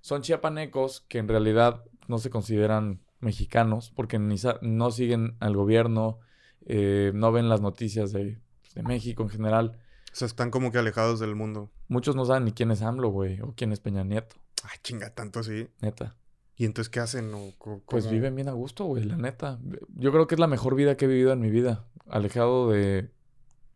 [0.01, 6.19] son chiapanecos que en realidad no se consideran mexicanos porque ni no siguen al gobierno,
[6.65, 9.79] eh, no ven las noticias de, pues, de México en general.
[10.11, 11.71] O sea, están como que alejados del mundo.
[11.87, 15.13] Muchos no saben ni quién es AMLO, güey, o quién es Peña Nieto, Ay, chinga,
[15.13, 15.67] tanto así.
[15.81, 16.17] neta.
[16.55, 17.31] ¿Y entonces qué hacen?
[17.33, 17.53] ¿O
[17.87, 19.59] Pues viven bien a gusto, güey, la neta.
[19.95, 21.87] Yo creo que es la mejor vida que he vivido en mi vida.
[22.07, 23.11] Alejado de,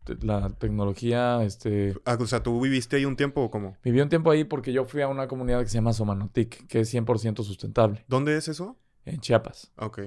[0.06, 1.96] de la tecnología, este...
[2.04, 3.76] Ah, o sea, ¿tú viviste ahí un tiempo o cómo?
[3.82, 6.80] Viví un tiempo ahí porque yo fui a una comunidad que se llama Somanotic, que
[6.80, 8.78] es 100% sustentable, ¿Dónde es eso?
[9.04, 9.72] en Chiapas.
[9.76, 10.00] Ok.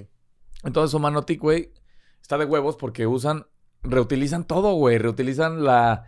[0.63, 1.73] Entonces Somanotic, güey,
[2.21, 3.47] está de huevos porque usan,
[3.83, 4.97] reutilizan todo, güey.
[4.97, 6.05] Reutilizan la,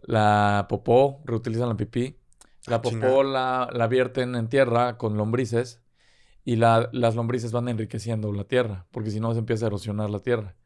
[0.00, 2.16] la popó, reutilizan la pipí.
[2.66, 5.82] La Ah, popó la, la vierten en tierra con lombrices
[6.44, 10.10] y la- las lombrices van enriqueciendo la tierra, porque si no se empieza a erosionar
[10.10, 10.56] la tierra.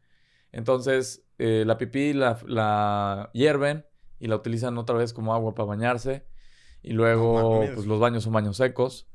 [0.52, 3.86] Entonces, eh, la pipí la, la hierven
[4.18, 6.26] y la utilizan otra vez como agua para bañarse.
[6.82, 9.08] Y luego, pues los baños son baños secos.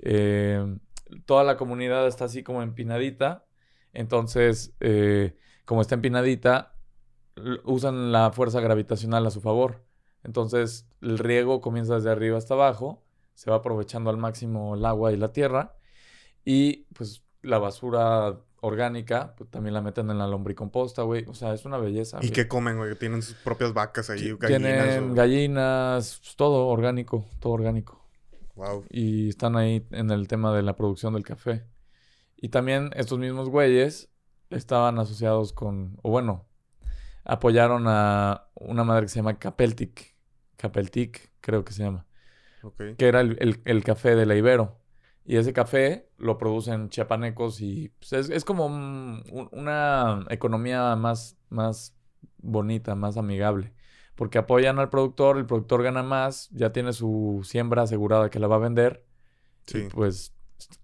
[0.00, 0.78] Eh,
[1.26, 3.46] toda la comunidad está así como empinadita.
[3.92, 6.74] Entonces, eh, como está empinadita,
[7.64, 9.84] usan la fuerza gravitacional a su favor.
[10.24, 13.02] Entonces, el riego comienza desde arriba hasta abajo,
[13.34, 15.74] se va aprovechando al máximo el agua y la tierra.
[16.44, 21.24] Y pues la basura orgánica, pues también la meten en la lombricomposta, güey.
[21.26, 22.18] O sea, es una belleza.
[22.18, 22.32] ¿Y güey.
[22.32, 22.94] qué comen, güey?
[22.96, 24.34] ¿Tienen sus propias vacas ahí?
[24.38, 24.48] Gallinas
[24.84, 28.04] Tienen o- gallinas, pues, todo orgánico, todo orgánico.
[28.56, 28.84] Wow.
[28.90, 31.64] Y están ahí en el tema de la producción del café.
[32.36, 34.10] Y también estos mismos güeyes
[34.50, 36.46] estaban asociados con, o bueno,
[37.24, 40.16] apoyaron a una madre que se llama Capeltic.
[40.56, 42.06] Capeltic, creo que se llama.
[42.96, 44.78] Que era el, el- el café de la Ibero.
[45.24, 50.96] Y ese café lo producen chiapanecos y pues, es, es como un- un- una economía
[50.96, 51.94] más, más
[52.38, 53.72] bonita, más amigable.
[54.16, 58.48] Porque apoyan al productor, el productor gana más, ya tiene su siembra asegurada que la
[58.48, 59.06] va a vender.
[59.66, 59.78] Sí.
[59.78, 60.34] Y pues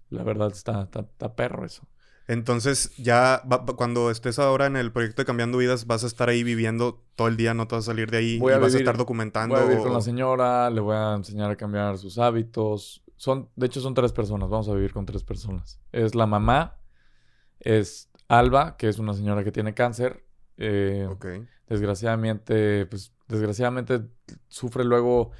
[0.09, 1.87] la verdad está, está, está perro eso.
[2.27, 6.27] Entonces, ya va- cuando estés ahora en el proyecto de Cambiando Vidas, vas a estar
[6.27, 8.59] ahí viviendo todo el día, no te vas a salir de ahí Voy y a
[8.59, 9.55] vas a estar documentando.
[9.55, 13.03] Voy a vivir con la señora, le voy a enseñar a cambiar sus hábitos.
[13.15, 14.49] Son, de hecho, son tres personas.
[14.49, 15.79] Vamos a vivir con tres personas.
[15.91, 16.77] Es la mamá,
[17.59, 20.25] es Alba, que es una señora que tiene cáncer.
[20.57, 21.25] eh, Ok.
[21.69, 24.01] Desgraciadamente, pues, desgraciadamente
[24.47, 25.31] sufre luego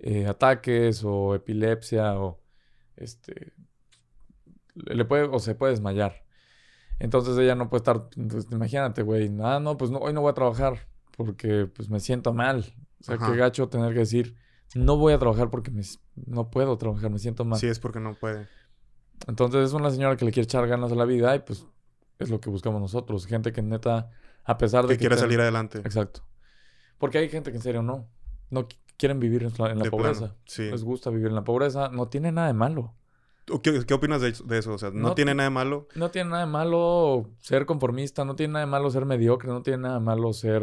[0.00, 2.40] eh, ataques o epilepsia o
[2.96, 3.52] este
[4.74, 6.25] le puede o se puede desmayar.
[6.98, 10.30] Entonces ella no puede estar, pues, imagínate, güey, ah, no, pues no, hoy no voy
[10.30, 12.64] a trabajar porque pues me siento mal.
[13.00, 13.30] O sea, Ajá.
[13.30, 14.34] qué gacho tener que decir,
[14.74, 15.82] no voy a trabajar porque me,
[16.26, 17.58] no puedo trabajar, me siento mal.
[17.58, 18.48] Sí, es porque no puede.
[19.26, 21.66] Entonces es una señora que le quiere echar ganas a la vida y pues
[22.18, 23.26] es lo que buscamos nosotros.
[23.26, 24.10] Gente que neta
[24.44, 25.00] A pesar de Que que...
[25.00, 25.78] quiere salir adelante.
[25.78, 26.22] Exacto.
[26.98, 28.08] Porque hay gente que en serio no.
[28.50, 30.34] No qui- quieren vivir en la, en la de pobreza.
[30.46, 30.70] Sí.
[30.70, 31.88] Les gusta vivir en la pobreza.
[31.90, 32.94] No tiene nada de malo.
[33.46, 34.74] ¿Tú ¿Qué, qué opinas de, de eso?
[34.74, 35.88] O sea, no, No- tiene nada de malo.
[35.94, 38.24] No tiene nada de malo ser conformista.
[38.26, 39.48] No tiene nada de malo ser mediocre.
[39.48, 40.62] No tiene nada de malo ser...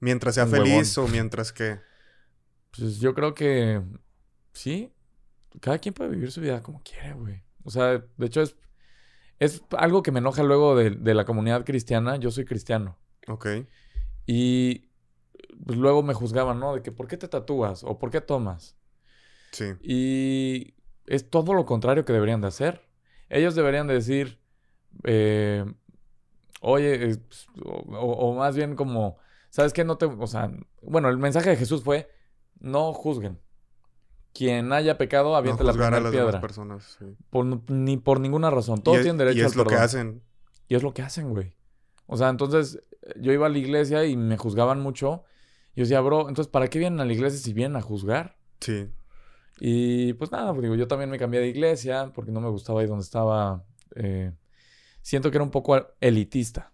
[0.00, 1.80] Mientras sea feliz o mientras que...
[2.76, 3.80] Pues yo creo que...
[4.52, 4.92] Sí.
[5.60, 7.42] Cada quien puede vivir su vida como quiere, güey.
[7.64, 8.56] O sea, de hecho es...
[9.38, 12.16] Es algo que me enoja luego de, de la comunidad cristiana.
[12.16, 12.98] Yo soy cristiano.
[13.28, 13.46] Ok.
[14.26, 14.88] Y
[15.64, 16.74] pues, luego me juzgaban, ¿no?
[16.74, 17.84] De que ¿por qué te tatúas?
[17.84, 18.76] ¿O por qué tomas?
[19.52, 19.66] Sí.
[19.82, 20.74] Y
[21.06, 22.82] es todo lo contrario que deberían de hacer.
[23.28, 24.38] Ellos deberían de decir,
[25.04, 25.64] eh,
[26.60, 29.18] oye, eh, pues, o, más bien como,
[29.50, 29.84] ¿sabes qué?
[29.84, 30.50] No te, o sea,
[30.82, 32.08] bueno, el mensaje de Jesús fue,
[32.60, 33.38] no juzguen.
[34.32, 36.40] Quien haya pecado, No aviente la juzgar a las demás piedra.
[36.40, 36.96] personas.
[36.98, 37.06] sí.
[37.30, 38.82] Por- ni por ninguna razón.
[38.82, 40.22] Todos es, tienen derecho y es al lo que hacen.
[40.68, 41.54] Y es lo que hacen, güey.
[42.06, 42.82] O sea, entonces
[43.18, 45.24] yo iba a la iglesia y me juzgaban mucho.
[45.74, 48.36] Y yo decía, bro, entonces, ¿para qué vienen a la iglesia si vienen a juzgar?
[48.60, 48.88] Sí.
[49.58, 52.86] Y pues nada, digo, yo también me cambié de iglesia porque no me gustaba ahí
[52.86, 53.64] donde estaba.
[53.94, 54.32] eh,
[55.02, 56.72] siento que era un poco elitista.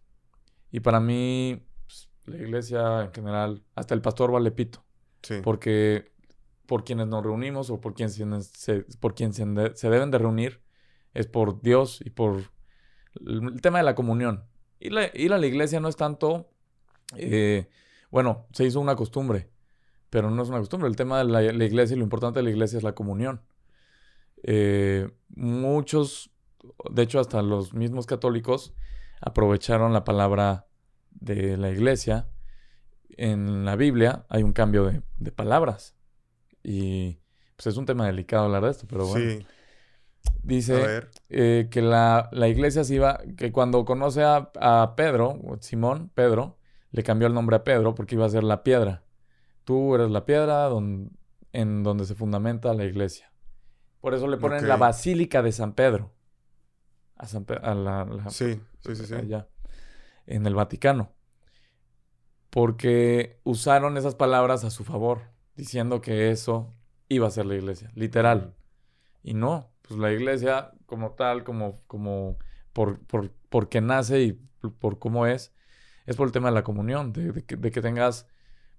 [0.71, 4.85] Y para mí, pues, la iglesia en general, hasta el pastor vale pito.
[5.23, 5.37] Sí.
[5.45, 6.11] Porque
[6.67, 8.15] por quienes nos reunimos o por quienes
[8.53, 10.63] se, por quien se, de- se deben de reunir
[11.15, 12.51] es por Dios y por
[13.21, 14.45] el, el tema de la comunión.
[14.81, 16.49] Ir, la- ir a la iglesia no es tanto,
[17.17, 17.69] eh,
[18.11, 19.51] bueno, se hizo una costumbre,
[20.13, 20.91] pero no es una costumbre.
[20.91, 23.41] El tema de la, la iglesia y lo importante de la iglesia es la comunión.
[24.43, 26.31] Eh, muchos,
[26.91, 28.75] de hecho hasta los mismos católicos,
[29.23, 30.67] aprovecharon la palabra
[31.13, 32.29] de la iglesia.
[33.17, 35.97] En la Biblia hay un cambio de, de palabras.
[36.63, 37.19] Y
[37.57, 39.31] pues es un tema delicado hablar de esto, pero bueno.
[39.31, 39.47] Sí.
[40.43, 46.11] Dice eh, que la, la iglesia se iba, que cuando conoce a, a Pedro, Simón,
[46.15, 46.59] Pedro,
[46.91, 49.05] le cambió el nombre a Pedro porque iba a ser la piedra.
[49.65, 51.11] Tú eres la piedra don-
[51.53, 53.33] en donde se fundamenta la iglesia.
[54.01, 54.77] Por eso le ponen la.
[54.77, 56.13] Basílica de San Pedro.
[57.17, 59.15] A, San a la, la- Sí, sí, sí, sí.
[59.15, 59.49] allá,
[60.27, 61.13] en el Vaticano.
[62.51, 65.21] Porque usaron esas palabras a su favor,
[65.57, 66.75] diciendo que eso
[67.09, 68.55] iba a ser la iglesia, literal.
[69.23, 72.39] Y no, pues la iglesia como tal, como, como
[72.73, 75.55] por, por, porque nace y por, por cómo es,
[76.05, 78.27] es por el tema de la comunión, de, de que, de que tengas,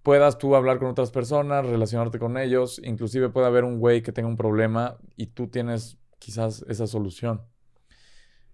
[0.04, 4.12] puedas tú hablar con otras personas, relacionarte con ellos, inclusive puede haber un güey que
[4.12, 7.42] tenga un problema y tú tienes quizás esa solución.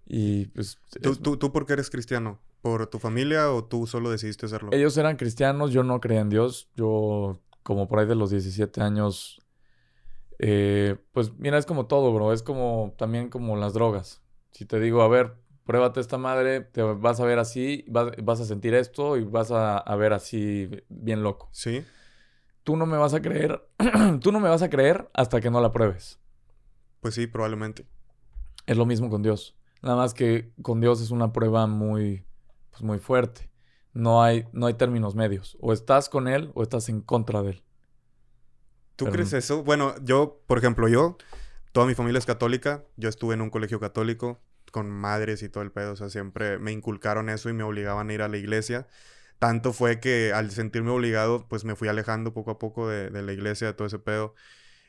[0.06, 0.78] Y pues...
[1.02, 2.38] ¿Tú, es- tú, ¿Tú por qué eres cristiano?
[2.62, 4.70] ¿Por tu familia o tú solo decidiste hacerlo?
[4.72, 6.68] ellos eran cristianos, yo no creía en Dios.
[6.76, 9.40] Yo, como por ahí de los 17 años,
[10.38, 12.32] eh, pues mira, es como todo, bro.
[12.32, 14.20] Es como también como las drogas.
[14.52, 15.36] Si te digo, a ver,
[15.70, 19.52] pruébate esta madre, te vas a ver así, vas, vas a sentir esto y vas
[19.52, 21.48] a, a ver así bien loco.
[21.52, 21.84] Sí.
[22.64, 23.64] Tú no me vas a creer,
[24.20, 26.18] tú no me vas a creer hasta que no la pruebes.
[26.98, 27.86] Pues sí, probablemente.
[28.66, 29.56] Es lo mismo con Dios.
[29.80, 32.24] Nada más que con Dios es una prueba muy,
[32.70, 33.48] pues muy fuerte.
[33.92, 35.56] No hay, no hay términos medios.
[35.60, 37.62] O estás con Él o estás en contra de Él.
[38.96, 39.62] ¿Tú crees eso?
[39.62, 41.16] Bueno, yo, por ejemplo, yo,
[41.70, 42.82] toda mi familia es católica.
[42.96, 45.92] Yo estuve en un colegio católico con madres y todo el pedo.
[45.92, 48.86] O sea, siempre me inculcaron eso y me obligaban a ir a la iglesia.
[49.38, 53.32] Tanto fue que al sentirme obligado, pues me fui alejando poco a poco de, la
[53.32, 54.34] iglesia, de todo ese pedo.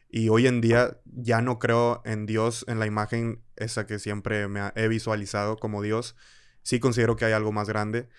[0.09, 4.47] Y hoy en día ya no creo en Dios, en la imagen esa que siempre
[4.47, 6.15] me he visualizado como Dios.
[6.63, 8.09] Sí considero que hay algo más grande,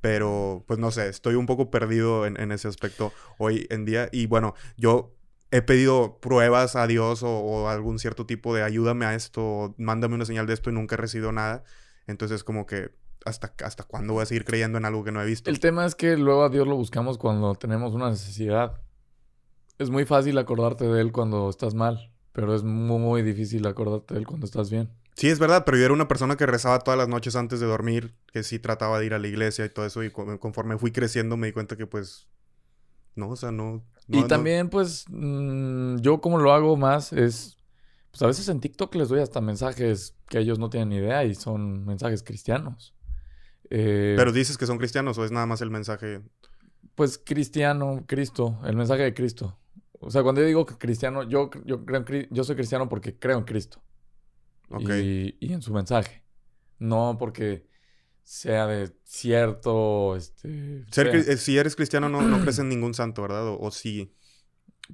[0.00, 4.08] pero pues no sé, estoy un poco perdido en ese aspecto hoy en día.
[4.12, 5.19] Y bueno, yo
[5.50, 10.14] he pedido pruebas a Dios o, o algún cierto tipo de ayúdame a esto, mándame
[10.14, 11.64] una señal de esto y nunca he recibido nada.
[12.06, 12.90] Entonces como que
[13.24, 15.50] hasta, hasta cuándo voy a seguir creyendo en algo que no he visto.
[15.50, 18.80] El tema es que luego a Dios lo buscamos cuando tenemos una necesidad.
[19.78, 24.14] Es muy fácil acordarte de Él cuando estás mal, pero es muy, muy difícil acordarte
[24.14, 24.90] de Él cuando estás bien.
[25.16, 27.66] Sí, es verdad, pero yo era una persona que rezaba todas las noches antes de
[27.66, 30.78] dormir, que sí trataba de ir a la iglesia y todo eso, y co- conforme
[30.78, 32.28] fui creciendo me di cuenta que pues,
[33.14, 33.82] no, o sea, no...
[34.08, 37.56] no- y no- también, pues, mm, yo como lo hago más es,
[38.10, 41.24] pues a veces en TikTok les doy hasta mensajes que ellos no tienen ni idea
[41.24, 42.94] y son mensajes cristianos.
[43.70, 46.22] Eh, Pero dices que son cristianos o es nada más el mensaje.
[46.96, 49.56] Pues cristiano, Cristo, el mensaje de Cristo.
[50.00, 53.16] O sea, cuando yo digo que cristiano, yo, yo, creo en yo soy cristiano porque
[53.18, 53.80] creo en Cristo.
[54.78, 56.22] Y, y en su mensaje.
[56.78, 57.66] No porque
[58.30, 60.84] sea de cierto, este...
[60.92, 63.48] Ser eh, si eres cristiano no, no crees en ningún santo, ¿verdad?
[63.48, 64.14] O, o sí.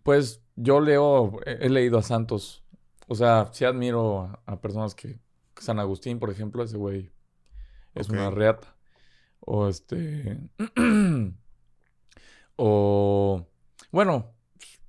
[0.02, 2.64] Pues yo leo, he, he leído a santos.
[3.08, 5.20] O sea, sí admiro a, a personas que...
[5.58, 7.10] San Agustín, por ejemplo, ese güey
[7.94, 8.76] es una reata.
[9.40, 10.38] O este.
[12.56, 13.46] o.
[13.90, 14.34] Bueno,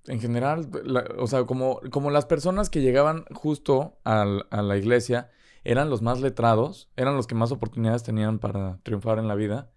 [0.05, 0.69] en general,
[1.17, 5.31] o sea, como, como las personas que llegaban justo a la iglesia
[5.67, 9.69] eran los más letrados, eran los que más oportunidades tenían para triunfar en la vida.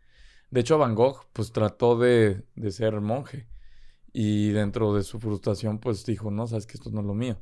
[0.48, 3.48] De hecho, Van Gogh, pues trató de, de ser monje.
[4.12, 7.38] Y dentro de su frustración, pues dijo, no, sabes que esto no es lo mío.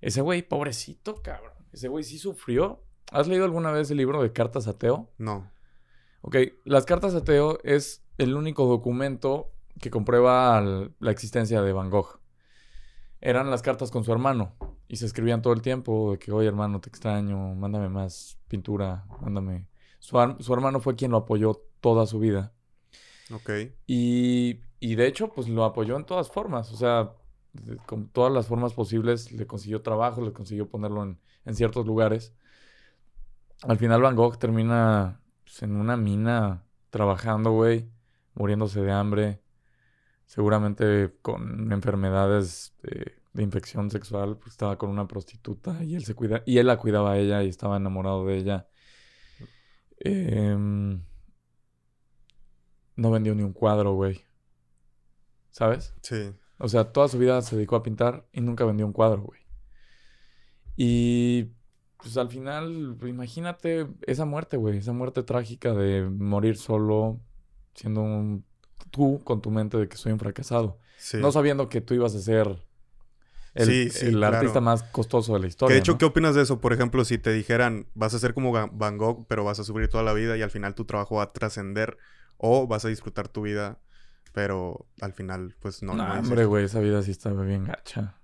[0.00, 1.52] Ese güey, pobrecito, cabrón.
[1.70, 2.82] Ese güey sí sufrió.
[3.12, 5.12] ¿Has leído alguna vez el libro de Cartas a Teo?
[5.18, 5.52] No.
[6.22, 11.90] Ok, las Cartas a Teo es el único documento que comprueba la existencia de Van
[11.90, 12.20] Gogh.
[13.20, 14.56] Eran las cartas con su hermano
[14.88, 19.04] y se escribían todo el tiempo de que, oye hermano, te extraño, mándame más pintura,
[19.20, 19.66] mándame...
[19.98, 22.52] Su, su hermano fue quien lo apoyó toda su vida.
[23.32, 23.50] Ok.
[23.86, 26.72] Y, y de hecho, pues lo apoyó en todas formas.
[26.72, 27.12] O sea,
[27.86, 32.34] con todas las formas posibles le consiguió trabajo, le consiguió ponerlo en, en ciertos lugares.
[33.62, 37.90] Al final Van Gogh termina pues, en una mina trabajando, güey,
[38.34, 39.40] muriéndose de hambre,
[40.26, 42.74] seguramente con enfermedades
[43.36, 46.78] de, infección sexual, pues estaba con una prostituta y él se cuida y él la
[46.78, 48.68] cuidaba a ella y estaba enamorado de ella.
[49.98, 51.02] Em,
[52.96, 54.22] no vendió ni un cuadro, güey.
[55.50, 55.94] ¿Sabes?
[56.02, 56.32] Sí.
[56.58, 59.40] O sea, toda su vida se dedicó a pintar y nunca vendió un cuadro, güey.
[60.76, 61.52] Y
[61.96, 67.20] pues al final, imagínate esa muerte, güey, esa muerte trágica de morir solo,
[67.74, 68.44] siendo un
[68.90, 70.78] tú con tu mente de que soy un fracasado.
[71.20, 72.66] No sabiendo que tú ibas a ser
[73.56, 75.74] el, artista más costoso de la historia.
[75.74, 76.60] de hecho, ¿qué opinas de eso?
[76.60, 79.88] Por ejemplo, si te dijeran, vas a ser como Van Gogh, pero vas a sufrir
[79.88, 81.96] toda la vida y al final tu trabajo va a trascender
[82.36, 83.78] o vas a disfrutar tu vida,
[84.32, 85.94] pero al final, pues no.
[85.94, 88.16] No, hombre, güey, esa vida sí está bien gacha.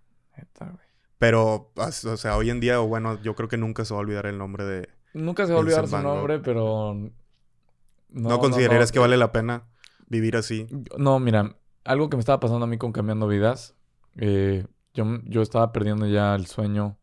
[1.18, 4.03] Pero, o sea, hoy en día, o bueno, yo creo que nunca se va a
[4.03, 4.88] olvidar el nombre de.
[5.14, 6.95] Nunca se va a olvidar su nombre, pero.
[6.95, 9.64] No, ¿No considerarías que vale la pena
[10.09, 10.66] vivir así?
[10.99, 13.75] No, mira, algo que me estaba pasando a mí con Cambiando Vidas.
[14.16, 16.98] Eh, yo, yo estaba perdiendo ya el sueño,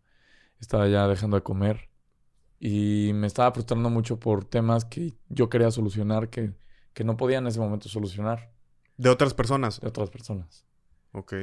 [0.59, 1.89] estaba ya dejando de comer
[2.59, 6.53] y me estaba frustrando mucho por temas que yo quería solucionar que,
[6.93, 8.51] que no podía en ese momento solucionar.
[8.97, 9.79] ¿De otras personas?
[9.79, 10.65] De otras personas.
[11.13, 11.33] Ok.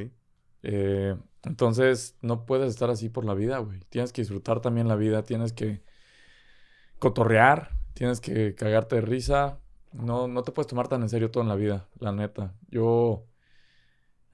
[0.63, 3.79] Eh, entonces, no puedes estar así por la vida, güey.
[3.89, 5.81] Tienes que disfrutar también la vida, tienes que
[6.99, 9.59] cotorrear, tienes que cagarte de risa.
[9.93, 12.53] No, no te puedes tomar tan en serio todo en la vida, la neta.
[12.69, 13.25] Yo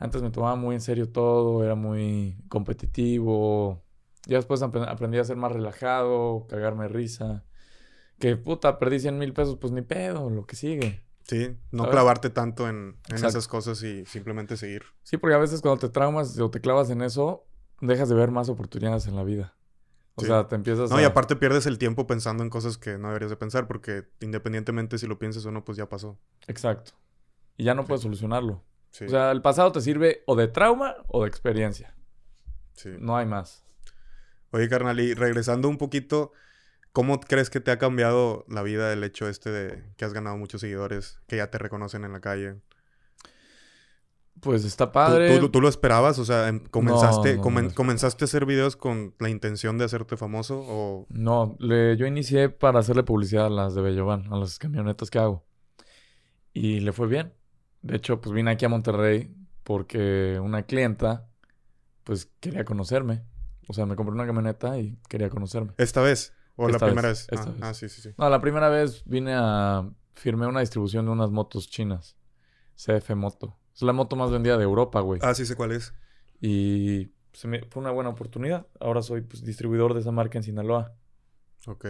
[0.04, 3.82] antes me tomaba muy en serio todo, era muy competitivo.
[4.26, 7.46] Ya después aprendí a ser más relajado, cagarme risa.
[8.20, 11.06] Que puta, perdí 100 mil pesos, pues ni pedo, lo que sigue.
[11.24, 14.84] Sí, no clavarte tanto en, esas cosas y simplemente seguir.
[15.04, 17.46] Sí, porque a veces cuando te traumas o te clavas en eso,
[17.80, 19.56] dejas de ver más oportunidades en la vida.
[20.16, 23.08] O sea, te empiezas No, y aparte pierdes el tiempo pensando en cosas que no
[23.08, 26.20] deberías de pensar porque independientemente si lo piensas o no, pues ya pasó.
[26.48, 26.92] Exacto.
[27.56, 28.62] Y ya no puedes solucionarlo.
[29.02, 31.96] O sea, el pasado te sirve o de trauma o de experiencia.
[32.74, 32.90] Sí.
[33.00, 33.64] No hay más.
[34.52, 36.32] Oye, carnal, y regresando un poquito,
[36.92, 40.38] ¿cómo crees que te ha cambiado la vida el hecho este de que has ganado
[40.38, 42.58] muchos seguidores, que ya te reconocen en la calle?
[44.40, 45.40] Pues está padre.
[45.40, 46.20] ¿Tú, lo esperabas?
[46.20, 51.08] O sea, em, ¿comenzaste, ¿comenzaste a hacer videos con la intención de hacerte famoso o...?
[51.10, 55.18] No, le, yo inicié para hacerle publicidad a las de Bellovan, a las camionetas que
[55.18, 55.46] hago.
[56.54, 57.34] Y le fue bien.
[57.84, 61.28] De hecho, pues vine aquí a Monterrey porque una clienta,
[62.04, 63.24] pues quería conocerme.
[63.68, 65.74] O sea, me compré una camioneta y quería conocerme.
[65.78, 66.34] ¿Esta vez?
[66.56, 67.28] ¿O la primera vez?
[67.32, 67.56] Ah, vez.
[67.62, 68.10] ah, sí, sí, sí.
[68.18, 69.90] No, la primera vez vine a...
[70.16, 72.16] Firmé una distribución de unas motos chinas.
[72.76, 73.58] CF Moto.
[73.76, 75.20] Es la moto más vendida de Europa, güey.
[75.24, 75.94] Ah, sí sé cuál es.
[76.40, 78.68] Y se me, fue una buena oportunidad.
[78.80, 80.96] Ahora soy pues, distribuidor de esa marca en Sinaloa.
[81.66, 81.86] Ok.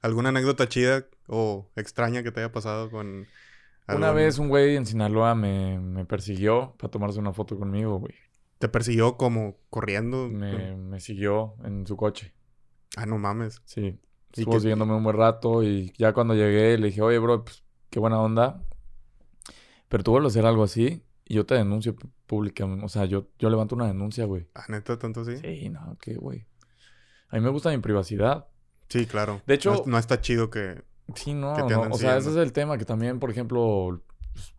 [0.00, 3.26] ¿Alguna anécdota chida o extraña que te haya pasado con
[3.94, 8.14] una vez un güey en Sinaloa me, persiguió para tomarse una foto conmigo, güey.
[8.58, 10.28] ¿Te persiguió como corriendo?
[10.28, 12.34] Me, siguió en su coche.
[12.96, 13.60] Ah, no mames.
[13.64, 13.98] Sí.
[14.32, 18.00] Estuvo siguiéndome un buen rato y ya cuando llegué le dije, oye, bro, pues qué
[18.00, 18.62] buena onda.
[19.88, 22.84] Pero tú vuelves a hacer algo así y yo te denuncio públicamente.
[22.84, 24.48] O sea, yo, yo levanto una denuncia, güey.
[24.54, 25.36] Ah, neta, tanto así.
[25.38, 26.46] Sí, no, qué, güey.
[27.28, 28.48] A mí me gusta mi privacidad.
[28.88, 29.42] Sí, claro.
[29.46, 29.82] De hecho...
[29.86, 30.82] no está chido que
[31.14, 31.88] Sí, no, no.
[31.90, 34.54] O sea, ese es el tema que también, por ejemplo, pues,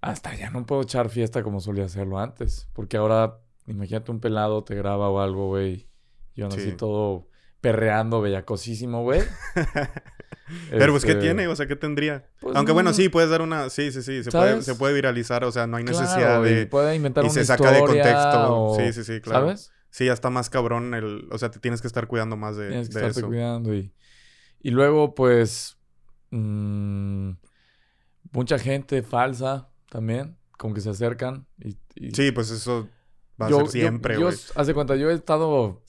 [0.00, 2.68] hasta ya no puedo echar fiesta como solía hacerlo antes.
[2.72, 5.88] Porque ahora, imagínate un pelado te graba o algo, güey.
[6.34, 7.28] Yo no así todo
[7.60, 9.22] perreando, bellacosísimo, güey.
[10.70, 11.46] Pero pues, ¿qué este, tiene?
[11.48, 12.26] O sea, ¿qué tendría?
[12.40, 13.70] Pues, Aunque bueno, sí, puedes dar una...
[13.70, 14.24] Sí, sí, sí.
[14.24, 15.44] Se, puede, se puede viralizar.
[15.44, 16.66] O sea, no hay necesidad de...
[16.66, 18.76] puede inventar y se saca de contexto.
[18.76, 19.46] Sí, sí, sí, claro.
[19.46, 19.72] ¿Sabes?
[19.90, 21.28] Sí, ya está más cabrón el...
[21.30, 23.92] O sea, te tienes que estar cuidando más de, tienes que estarte cuidando y...
[24.62, 25.78] Y luego, pues,
[26.30, 27.30] mm,
[28.32, 31.76] mucha gente falsa también, como que se acercan y...
[31.94, 32.88] y- Sí, pues eso
[33.40, 34.36] va a Yo- ser yo- siempre, güey.
[34.54, 35.82] Hace cuenta, yo he estado...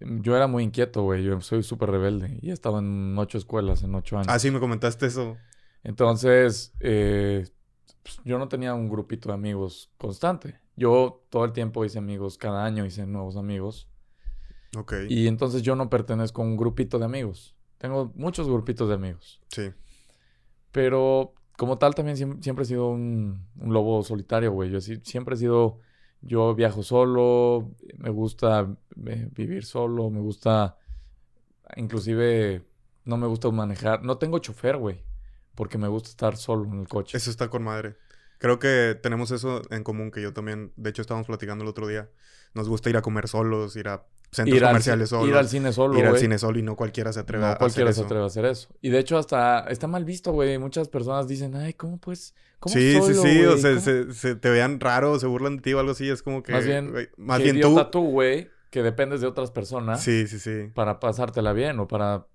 [0.00, 1.22] Yo era muy inquieto, güey.
[1.22, 2.38] Yo soy súper rebelde.
[2.42, 4.26] Y he estado en ocho escuelas en ocho años.
[4.28, 5.38] Ah, sí, me comentaste eso.
[5.82, 7.46] Entonces, eh,
[8.02, 10.58] pues, yo no tenía un grupito de amigos constante.
[10.76, 13.88] Yo todo el tiempo hice amigos, cada año hice nuevos amigos.
[14.76, 14.94] Ok.
[15.08, 17.53] Y entonces yo no pertenezco a un grupito de amigos.
[17.84, 19.42] Tengo muchos grupitos de amigos.
[19.48, 19.70] Sí.
[20.72, 24.70] Pero como tal también siem- siempre, he sido un, un lobo solitario, güey.
[24.70, 25.80] Yo siempre he sido...
[26.22, 30.78] Yo viajo solo, me gusta eh, vivir solo, me gusta...
[31.76, 32.64] Inclusive
[33.04, 34.02] no me gusta manejar.
[34.02, 35.04] No tengo chofer, güey.
[35.54, 37.18] Porque me gusta estar solo en el coche.
[37.18, 37.96] Eso está con madre.
[38.38, 41.86] Creo que tenemos eso en común, que yo también, de hecho, estábamos platicando el otro
[41.86, 42.10] día.
[42.54, 45.28] Nos gusta ir a comer solos, ir a centros ir comerciales ci- solos.
[45.28, 47.50] ir al cine solo, ir al cine solo y no cualquiera se atreve a No
[47.52, 48.06] hacer cualquiera se eso.
[48.06, 48.68] atreve a hacer eso.
[48.80, 50.58] Y de hecho hasta está mal visto, güey.
[50.58, 52.34] Muchas personas dicen, ay, ¿cómo pues?
[52.60, 53.44] ¿Cómo Sí, solo, sí, sí.
[53.44, 56.08] O sea, ¿Cómo?" se, se te vean raro, se burlan de ti o algo así.
[56.08, 56.52] Es como que...
[56.52, 60.38] Más bien, güey, más bien idiota tú, güey, que dependes de otras personas Sí, sí,
[60.38, 60.70] sí.
[60.74, 62.26] para pasártela bien o para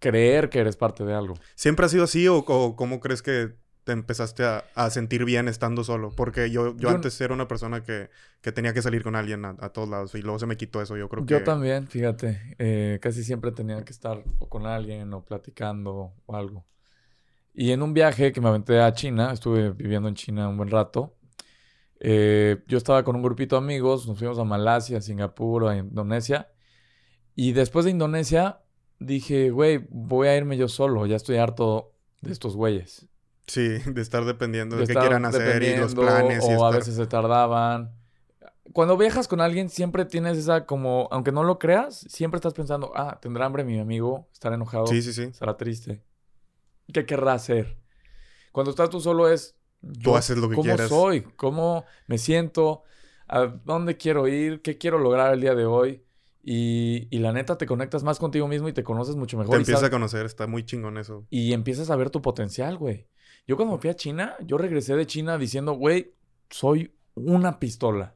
[0.00, 1.34] creer que eres parte de algo.
[1.54, 3.54] ¿Siempre ha sido así o, o cómo crees que
[3.84, 6.10] te empezaste a, a sentir bien estando solo?
[6.16, 9.44] Porque yo, yo, Yo- antes era una persona que, que tenía que salir con alguien
[9.44, 10.96] a, a todos lados y luego se me quitó eso.
[10.96, 11.32] Yo creo que...
[11.34, 16.36] Yo también, fíjate, eh, casi siempre tenía que estar o con alguien o platicando o
[16.36, 16.64] algo.
[17.52, 20.70] Y en un viaje que me aventé a China, estuve viviendo en China un buen
[20.70, 21.14] rato,
[22.00, 25.76] eh, yo estaba con un grupito de amigos, nos fuimos a Malasia, a Singapur, a
[25.76, 26.48] Indonesia,
[27.36, 28.60] y después de Indonesia
[28.98, 33.06] dije, güey, voy a irme yo solo, ya estoy harto de estos güeyes.
[33.46, 36.42] Sí, de estar dependiendo de, de qué quieran hacer y los planes.
[36.42, 37.92] O y a estar- veces se tardaban.
[38.72, 42.92] Cuando viajas con alguien, siempre tienes esa como, aunque no lo creas, siempre estás pensando,
[42.96, 45.22] ah, tendrá hambre mi amigo, estará enojado, Sí, sí, sí.
[45.24, 46.02] estará triste.
[46.92, 47.76] ¿Qué querrá hacer?
[48.52, 49.56] Cuando estás tú solo es,
[50.02, 50.88] Tú haces lo que ¿cómo quieras.
[50.88, 51.22] soy?
[51.36, 52.84] ¿Cómo me siento?
[53.28, 54.62] ¿A dónde quiero ir?
[54.62, 56.02] ¿Qué quiero lograr el día de hoy?
[56.42, 59.52] Y, y la neta, te conectas más contigo mismo y te conoces mucho mejor.
[59.52, 61.26] Te empiezas a conocer, está muy chingón eso.
[61.30, 63.08] y empiezas a ver tu potencial, güey.
[63.46, 66.14] Yo cuando fui a China, yo regresé de China diciendo, güey,
[66.50, 68.14] soy una pistola.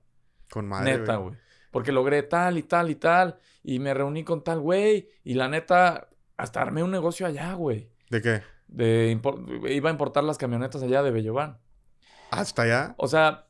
[0.50, 0.98] Con madre.
[0.98, 1.36] neta, güey.
[1.70, 3.38] Porque logré tal y tal y tal.
[3.62, 5.08] Y me reuní con tal güey.
[5.24, 7.90] Y la neta, hasta armé un negocio allá, güey.
[8.08, 8.42] ¿De qué?
[8.66, 9.18] De
[9.68, 11.58] iba a importar las camionetas allá de Bellovan.
[12.30, 12.94] ¿Hasta allá?
[12.96, 13.46] O sea,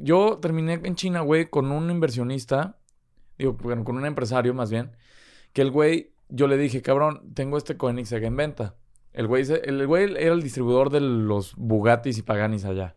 [0.00, 2.78] yo terminé en China, güey, con un inversionista.
[3.38, 4.96] Digo, bueno, con un empresario más bien.
[5.52, 8.76] Que el güey, yo le dije, cabrón, tengo este Koenigsegg en venta.
[9.12, 12.96] El güey, el güey era el distribuidor de los Bugattis y Paganis allá.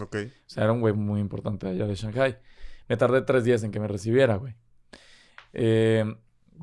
[0.00, 0.16] Ok.
[0.16, 2.38] O sea, era un güey muy importante allá de Shanghai.
[2.88, 4.54] Me tardé tres días en que me recibiera, güey.
[5.52, 6.04] Eh,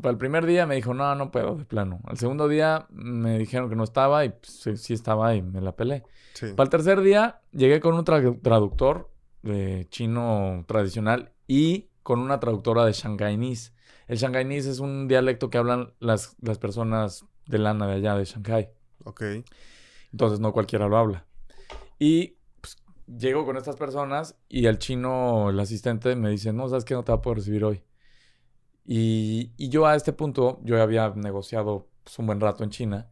[0.02, 2.02] para el primer día me dijo, no, no puedo, de plano.
[2.06, 5.62] Al segundo día me dijeron que no estaba y pues, sí, sí estaba y me
[5.62, 6.04] la pelé.
[6.34, 6.48] Sí.
[6.56, 12.40] Para el tercer día llegué con un tra- traductor de chino tradicional y con una
[12.40, 13.72] traductora de shanghainese.
[14.08, 18.26] El shanghainese es un dialecto que hablan las, las personas de lana de allá, de
[18.26, 18.70] Shanghai.
[19.04, 19.24] Ok.
[20.12, 21.26] Entonces no cualquiera lo habla.
[21.98, 26.86] Y pues, llego con estas personas y el chino, el asistente, me dice, no, sabes
[26.86, 27.84] que no te va a poder recibir hoy.
[28.86, 33.12] Y, y yo a este punto, yo había negociado pues, un buen rato en China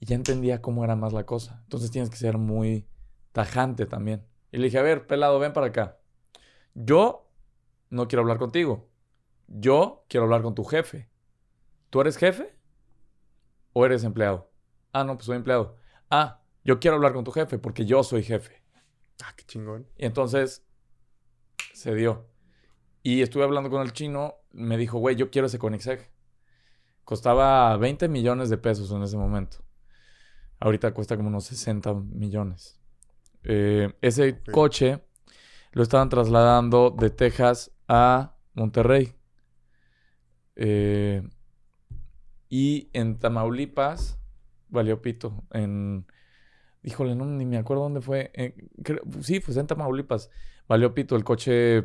[0.00, 1.60] y ya entendía cómo era más la cosa.
[1.62, 2.86] Entonces tienes que ser muy
[3.32, 4.26] tajante también.
[4.52, 5.98] Y le dije, a ver, pelado, ven para acá.
[6.74, 7.30] Yo
[7.90, 8.88] no quiero hablar contigo.
[9.46, 11.08] Yo quiero hablar con tu jefe.
[11.90, 12.54] ¿Tú eres jefe
[13.72, 14.50] o eres empleado?
[14.94, 15.76] Ah, no, pues soy empleado.
[16.08, 18.62] Ah, yo quiero hablar con tu jefe porque yo soy jefe.
[19.24, 19.88] Ah, qué chingón.
[19.98, 20.64] Y entonces
[21.72, 22.28] se dio.
[23.02, 26.12] Y estuve hablando con el chino, me dijo, güey, yo quiero ese Koenigsegg.
[27.02, 29.58] Costaba 20 millones de pesos en ese momento.
[30.60, 32.80] Ahorita cuesta como unos 60 millones.
[33.42, 35.04] Eh, ese coche
[35.72, 39.12] lo estaban trasladando de Texas a Monterrey.
[40.54, 41.28] Eh,
[42.48, 44.20] y en Tamaulipas
[44.74, 45.44] valió pito.
[45.52, 46.06] En.
[46.82, 48.30] Híjole, no, ni me acuerdo dónde fue.
[48.34, 50.28] Eh, creo- sí, pues en Tamaulipas.
[50.68, 51.16] Valió pito.
[51.16, 51.78] El coche,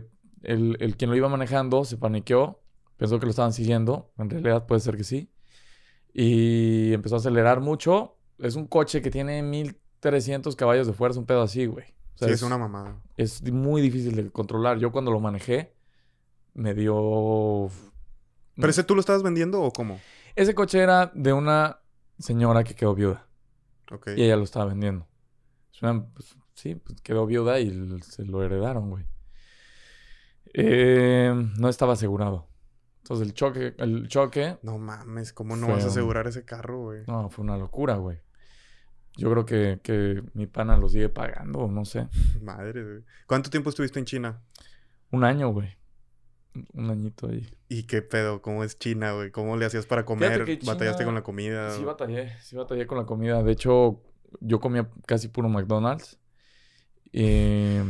[0.44, 2.62] el, el quien lo iba manejando se paniqueó.
[2.98, 4.12] Pensó que lo estaban siguiendo.
[4.18, 5.32] En realidad puede ser que sí.
[6.14, 8.18] Y empezó a acelerar mucho.
[8.40, 11.86] Es un coche que tiene 1300 caballos de fuerza, un pedo así, güey.
[12.16, 13.00] O sea, sí, es una mamada.
[13.16, 14.80] es muy difícil de controlar.
[14.80, 15.74] Yo cuando lo manejé,
[16.54, 17.70] me dio...
[18.56, 20.00] ¿Pero ese tú lo estabas vendiendo o cómo?
[20.36, 21.79] Ese coche era de una
[22.20, 23.26] señora que quedó viuda.
[23.92, 24.10] Ok.
[24.16, 25.08] Y ella lo estaba vendiendo.
[25.74, 29.06] Es una- pues, sí, pues quedó viuda y se lo heredaron, güey.
[30.54, 32.48] Eh, no estaba asegurado.
[33.04, 36.82] Entonces el choque, el choque, No mames, ¿cómo no Fue vas a asegurar ese carro,
[36.84, 37.04] güey?
[37.08, 38.20] no, fue una locura, güey.
[39.18, 42.08] yo creo que, que mi pana lo sigue pagando, no sé.
[42.42, 43.04] Madre, güey.
[43.28, 44.42] ¿Cuánto tiempo estuviste en China?
[45.12, 45.76] Un año, güey.
[46.74, 47.48] Un añito ahí.
[47.68, 48.42] ¿Y qué pedo?
[48.42, 49.32] ¿Cómo es China, güey?
[49.32, 50.60] ¿Cómo le hacías para comer?
[50.66, 51.72] ¿Batallaste con la comida?
[51.72, 53.44] Sí batallé, sí batallé con la comida.
[53.44, 54.02] De hecho,
[54.40, 56.20] yo comía casi puro McDonald's.
[57.14, 57.84] Eh,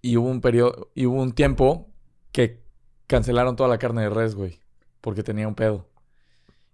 [0.00, 1.92] y hubo un periodo, y hubo un tiempo
[2.32, 2.62] que
[3.06, 4.60] cancelaron toda la carne de res, güey.
[5.00, 5.88] Porque tenía un pedo.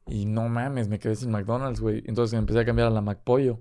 [0.06, 2.02] Y no mames, me quedé sin McDonald's, güey.
[2.06, 3.60] Entonces empecé a cambiar a la McPollo.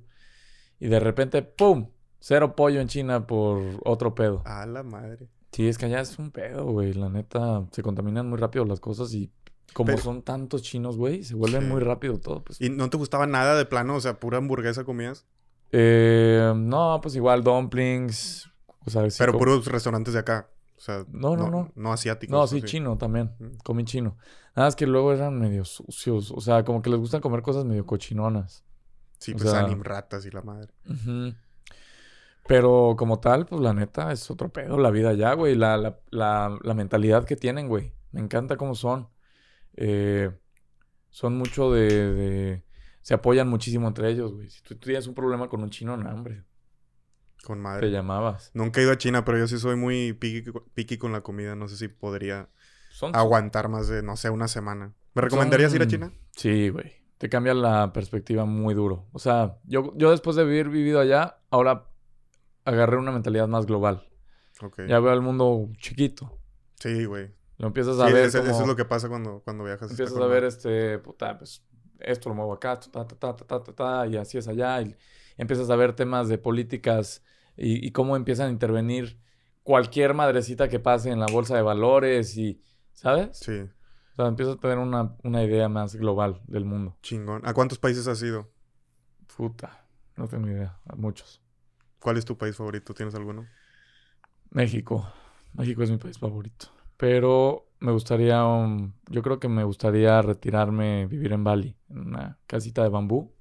[0.80, 1.90] Y de repente, ¡pum!
[2.20, 4.42] Cero pollo en China por otro pedo.
[4.46, 5.30] A la madre.
[5.52, 6.94] Sí, es que allá es un pedo, güey.
[6.94, 9.32] La neta, se contaminan muy rápido las cosas y
[9.74, 11.68] como Pero- son tantos chinos, güey, se vuelven Sí.
[11.68, 12.60] muy rápido todo, pues.
[12.62, 13.96] ¿Y no te gustaba nada de plano?
[13.96, 15.26] O sea, pura hamburguesa comías.
[15.72, 18.50] Eh, no, pues igual dumplings.
[18.86, 20.50] O sea, sí Pero puros restaurantes de acá.
[20.78, 21.72] O sea, No, no, no.
[21.76, 22.32] No asiáticos.
[22.32, 23.32] No, ¿o sí, chino también.
[23.40, 23.58] Mm.
[23.64, 24.16] Comí chino.
[24.56, 26.32] Nada más que luego eran medio sucios.
[26.32, 28.64] O sea, como que les gustan comer cosas medio cochinonas.
[29.20, 30.72] Sí, o pues sea- anim ratas y la madre.
[30.90, 31.34] Ujú.
[32.48, 35.56] Pero como tal, pues la neta es otro pedo la vida allá, güey.
[35.56, 37.94] La, la, la, la mentalidad que tienen, güey.
[38.12, 39.10] Me encanta cómo son.
[39.76, 40.32] Eh,
[41.10, 42.64] son mucho de, de-
[43.02, 44.50] Se apoyan muchísimo entre ellos, güey.
[44.50, 46.44] Si tú, tú tienes un problema con un chino, no, hombre.
[47.44, 47.92] Con Te madre.
[47.92, 48.52] llamabas.
[48.54, 51.56] Nunca he ido a China, pero yo sí soy muy picky, picky con la comida.
[51.56, 52.50] No sé si podría
[52.90, 54.94] Son aguantar más de, no sé, una semana.
[55.14, 56.12] ¿Me recomendarías ir a China?
[56.36, 56.94] Sí, güey.
[57.18, 59.08] Te cambia la perspectiva muy duro.
[59.12, 61.88] O sea, yo, yo después de haber vivido allá, ahora
[62.68, 64.08] agarré una mentalidad más global.
[64.62, 64.82] Ok.
[64.88, 66.38] Ya veo el mundo chiquito.
[66.80, 67.34] Sí, güey.
[67.58, 69.90] Lo empiezas Sí, a ver eso, es lo que pasa cuando, cuando viajas.
[69.90, 71.64] Empiezas a ver este, puta, pues
[72.00, 74.82] esto lo muevo acá, ta, ta, ta, ta, ta, ta, ta, y así es allá.
[74.82, 74.96] Y
[75.38, 77.24] empiezas a ver temas de políticas
[77.56, 79.20] y, y cómo empiezan a intervenir
[79.64, 82.62] cualquier madrecita que pase en la bolsa de valores y,
[82.94, 83.38] ¿sabes?
[83.40, 86.98] Sí, O sea, empiezas a tener una, una idea más global del mundo.
[87.02, 87.42] chingón.
[87.46, 88.52] ¿A cuántos países has ido?
[89.36, 90.80] Puta, no tengo idea.
[90.86, 91.42] A muchos.
[92.00, 92.94] ¿Cuál es tu país favorito?
[92.94, 93.46] ¿Tienes alguno?
[94.52, 95.08] México.
[95.54, 96.68] México es mi país favorito.
[96.98, 102.40] Pero me gustaría, um, yo creo que me gustaría retirarme, vivir en Bali, en una
[102.48, 103.32] casita de bambú.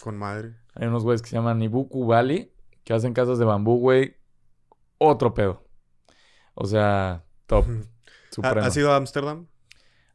[0.00, 0.54] Con madre.
[0.74, 2.52] Hay unos güeyes que se llaman Ibuku Bali,
[2.84, 4.16] que hacen casas de bambú, güey.
[4.98, 5.64] Otro pedo.
[6.54, 8.66] O sea, top, ¿Ha- supremo.
[8.66, 9.46] ¿Has ido a Ámsterdam?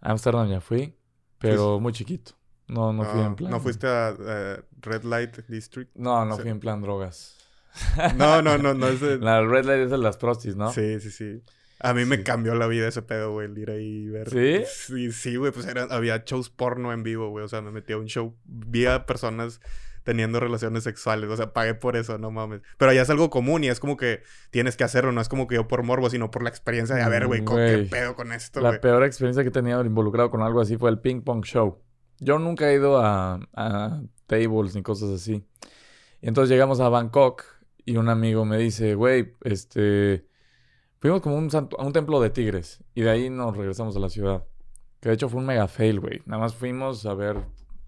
[0.02, 0.96] Ámsterdam ya fui,
[1.40, 2.34] pero muy chiquito.
[2.68, 3.52] No, no fui Ah, en plan.
[3.52, 5.92] ¿No fuiste a eh, Red Light District?
[5.96, 7.37] No, no fui en plan drogas.
[8.16, 9.18] No, no, no, no es de...
[9.18, 10.72] La red light es de las prostis, ¿no?
[10.72, 11.42] Sí, sí, sí.
[11.80, 14.30] A mí me cambió la vida ese pedo, güey, el ir ahí y ver.
[14.30, 14.64] ¿Sí?
[14.68, 17.46] Sí, sí, güey, pues era, había shows porno en vivo, güey.
[17.46, 19.62] O sea, me metí a un show, vi a personas
[20.08, 21.30] teniendo relaciones sexuales.
[21.30, 22.62] O sea, pagué por eso, no mames.
[22.78, 25.12] Pero ya es algo común y es como que tienes que hacerlo.
[25.12, 27.44] No es como que yo por morbo, sino por la experiencia de, a ver, güey,
[27.44, 30.78] ¿con ¿qué pedo con esto, La peor experiencia que he tenido involucrado con algo así
[30.78, 31.80] fue el ping pong show.
[32.20, 35.46] Yo nunca he ido a, a tables ni cosas así.
[36.22, 37.44] Y entonces llegamos a Bangkok
[37.88, 40.28] y un amigo me dice, güey, este...
[41.00, 44.00] Fuimos como un santu- a un templo de tigres y de ahí nos regresamos a
[44.00, 44.46] la ciudad.
[45.00, 46.22] Que de hecho fue un mega fail, güey.
[46.26, 47.38] Nada más fuimos a ver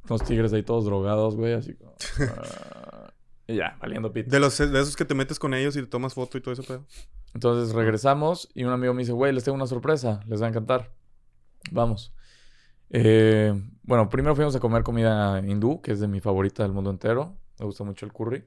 [0.08, 1.96] unos tigres ahí todos drogados, güey, así como...
[2.38, 3.14] ah,
[3.46, 4.30] y ya, valiendo pito.
[4.32, 6.54] De, los, de esos que te metes con ellos y te tomas foto y todo
[6.54, 6.86] ese pedo.
[7.34, 10.50] Entonces regresamos y un amigo me dice, güey, les tengo una sorpresa, les va a
[10.50, 10.94] encantar.
[11.72, 12.14] Vamos.
[12.90, 16.90] Eh, bueno, primero fuimos a comer comida hindú, que es de mi favorita del mundo
[16.90, 17.38] entero.
[17.60, 18.46] Me gusta mucho el curry.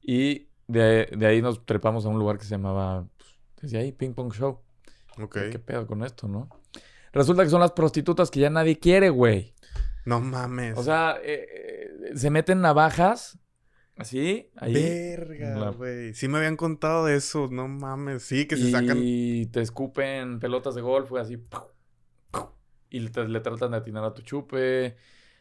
[0.00, 3.90] Y de, de ahí nos trepamos a un lugar que se llamaba, pues, desde ahí,
[3.92, 4.60] Ping Pong Show.
[5.20, 5.36] Ok.
[5.50, 6.48] ¿Qué pedo con esto, no?
[7.12, 9.54] Resulta que son las prostitutas que ya nadie quiere, güey.
[10.04, 10.78] No mames.
[10.78, 11.46] O sea, eh,
[12.10, 13.38] eh, se meten navajas,
[13.96, 14.72] así, ahí.
[14.74, 16.14] Verga, La- güey.
[16.14, 18.22] Sí me habían contado de eso, no mames.
[18.22, 18.98] Sí, que se sacan.
[19.02, 21.42] Y te escupen pelotas de golf, güey, así.
[22.90, 24.96] Y te- le tratan de atinar a tu chupe.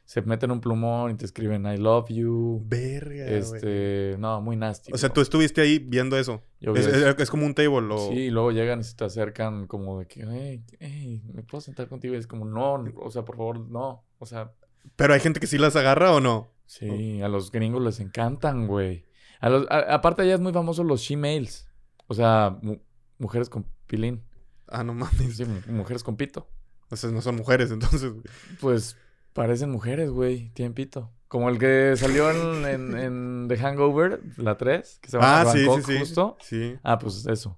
[0.07, 2.63] Se meten un plumón y te escriben I love you.
[2.65, 3.27] Verga.
[3.27, 4.93] Este, no, muy nasty.
[4.93, 6.41] O sea, tú estuviste ahí viendo eso.
[6.61, 7.09] Yo vi Es, eso.
[7.09, 8.07] es- es como un table o...
[8.09, 11.59] Sí, y luego llegan y se te acercan como de que, hey, hey, ¿me puedo
[11.59, 12.15] sentar contigo?
[12.15, 14.05] Y es como, no, o sea, por favor, no.
[14.17, 14.53] O sea,
[14.95, 16.53] Pero hay gente que sí las agarra o no.
[16.65, 19.03] sí, a los gringos les encantan, güey.
[19.41, 21.67] A los, a- aparte, allá es muy famoso los she-males.
[22.07, 22.79] O sea, mu-
[23.17, 24.23] mujeres con pilín.
[24.69, 25.35] Ah, no mames.
[25.35, 26.47] Sí, mu- mujeres con pito.
[26.89, 28.13] O sea, no son mujeres, entonces.
[28.13, 28.23] güey.
[28.61, 28.95] Pues
[29.37, 30.49] parecen mujeres, güey.
[30.53, 31.11] Tienen pito.
[31.29, 35.45] Como el que salió en, en, en The Hangover, la 3, que se llama Ah,
[35.45, 35.99] sí, sí, Bangkok, sí.
[35.99, 36.37] justo.
[36.41, 36.75] Sí.
[36.83, 37.57] Ah, pues eso.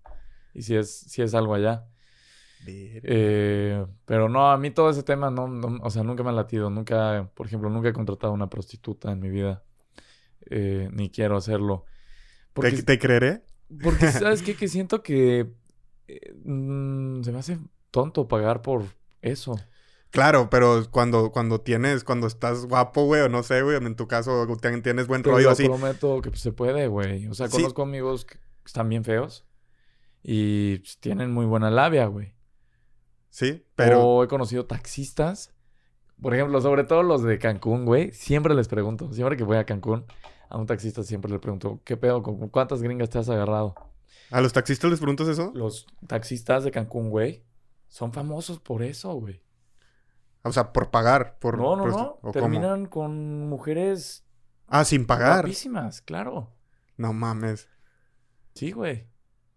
[0.53, 1.85] Y si es, si es algo allá.
[2.67, 6.33] Eh, pero no, a mí todo ese tema no, no- o sea, nunca me ha
[6.33, 6.69] latido.
[6.69, 9.63] Nunca, por ejemplo, nunca he contratado a una prostituta en mi vida.
[10.49, 11.85] Eh, ni quiero hacerlo.
[12.53, 13.43] Porque, ¿Te, te creeré?
[13.81, 14.55] porque ¿sabes qué?
[14.55, 15.51] Que siento que
[16.07, 17.59] eh, mm, se me hace
[17.91, 18.83] tonto pagar por
[19.21, 19.55] eso.
[20.11, 24.07] Claro, pero cuando, cuando tienes, cuando estás guapo, güey, o no sé, güey, en tu
[24.07, 25.65] caso tien- tienes buen rollo lo así.
[25.65, 27.27] prometo que pues, se puede, güey.
[27.27, 27.57] O sea, Sí.
[27.57, 29.45] conozco amigos que están bien feos
[30.23, 32.33] y pues, tienen muy buena labia, güey.
[33.29, 34.01] Sí, pero.
[34.03, 35.53] O he conocido taxistas.
[36.21, 38.11] Por ejemplo, sobre todo los de Cancún, güey.
[38.11, 40.05] Siempre les pregunto, siempre que voy a Cancún,
[40.49, 42.23] a un taxista siempre le pregunto, ¿qué pedo?
[42.23, 43.75] ¿Con cuántas gringas te has agarrado?
[44.31, 45.51] ¿A los taxistas les preguntas eso?
[45.55, 47.43] Los taxistas de Cancún, güey,
[47.87, 49.41] son famosos por eso, güey.
[50.43, 51.37] O sea, por pagar.
[51.39, 52.31] Por, No, no, no.
[52.31, 54.25] Terminan con mujeres
[54.67, 55.41] Ah, sin pagar.
[55.41, 56.51] guapísimas, claro.
[56.97, 57.67] No mames.
[58.55, 59.07] Sí, güey.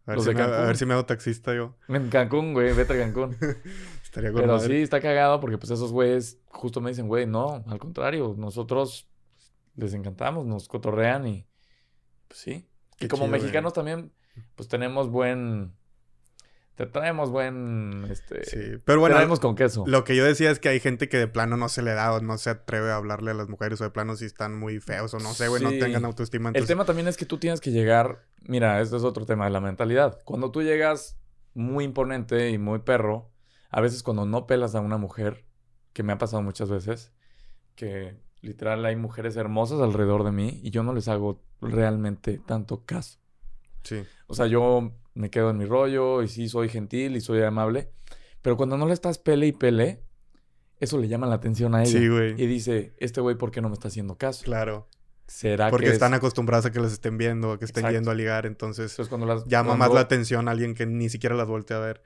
[0.07, 0.67] A ver, si me, a Cancún.
[0.67, 1.77] ver si me hago taxista yo.
[1.89, 3.37] En Cancún, güey, vete a Cancún.
[4.03, 4.69] Estaría con Pero madre.
[4.77, 9.09] sí, está cagado porque pues esos güeyes justo me dicen, güey, no, al contrario, nosotros
[9.77, 11.47] les encantamos, nos cotorrean y
[12.29, 12.69] pues sí.
[12.97, 13.41] Qué y como chido, güey.
[13.43, 14.13] mexicanos también,
[14.57, 15.73] pues tenemos buen,
[16.77, 19.85] te traemos buen, este, Sí, pero bueno, traemos con queso.
[19.87, 22.15] lo que yo decía es que hay gente que de plano no se le da
[22.15, 24.81] o no se atreve a hablarle a las mujeres o de plano si están muy
[24.81, 26.49] feos o no sé, güey, no tengan autoestima.
[26.49, 29.45] El Entonces, tema también es que tú tienes que llegar, mira, este es otro tema
[29.45, 30.19] de la mentalidad.
[30.25, 31.19] Cuando tú llegas
[31.55, 33.31] muy imponente y muy perro,
[33.71, 35.45] a veces cuando no pelas a una mujer,
[35.93, 37.13] que me ha pasado muchas veces,
[37.75, 42.85] que literal hay mujeres hermosas alrededor de mí y yo no les hago realmente tanto
[42.87, 43.19] caso.
[43.85, 44.03] sí.
[44.27, 47.91] O sea, yo me quedo en mi rollo y sí soy gentil y soy amable,
[48.41, 50.03] pero cuando no le estás pele y pele,
[50.81, 51.99] eso le llama la atención a ella.
[51.99, 52.33] Sí, güey.
[52.43, 54.45] Y dice, este güey, ¿por qué no me está haciendo caso?
[54.45, 54.89] Claro.
[55.29, 57.95] ¿Será Porque que es- están acostumbradas a que las estén viendo, a que estén Exacto.
[57.97, 59.47] yendo a ligar, entonces Entonces, cuando las...
[59.47, 62.03] llama más la atención a alguien que ni siquiera las voltea a ver.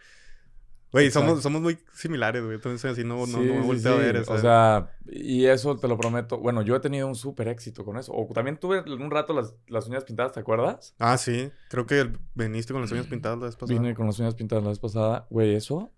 [0.93, 2.55] Güey, somos, somos muy similares, güey.
[2.55, 4.25] Entonces así no, no, Sí, no me sí, volteo a ver.
[4.29, 6.39] O sea, y eso te lo prometo.
[6.39, 8.13] Bueno, yo he tenido un súper éxito con eso.
[8.15, 10.95] O también tuve un rato las, las uñas pintadas, ¿te acuerdas?
[10.99, 11.51] Ah, sí.
[11.69, 13.79] Creo que viniste con las uñas pintadas la vez pasada.
[13.79, 15.27] Vine con las uñas pintadas la vez pasada.
[15.29, 15.91] Güey, eso.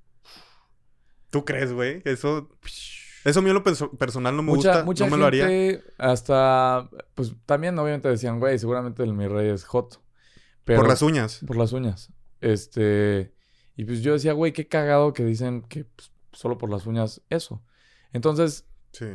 [1.31, 2.03] ¿Tú crees, güey?
[2.05, 2.49] Eso...
[3.25, 4.85] Eso a mí en lo perso- personal no me mucha gusta.
[4.85, 5.47] mucha no me lo haría.
[5.49, 6.89] gente hasta...
[7.15, 10.01] Pues también obviamente decían, güey, seguramente el mi rey es hot.
[10.65, 11.41] Pero, Por las uñas.
[11.47, 12.11] Por las uñas.
[12.41, 13.35] Este...
[13.79, 17.23] Y pues yo decía, güey, qué cagado que dicen que pues, solo por las uñas
[17.31, 17.63] eso.
[18.13, 19.07] Entonces, Sí.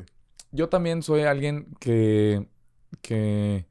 [0.51, 2.47] yo también soy alguien que,
[3.01, 3.67] que,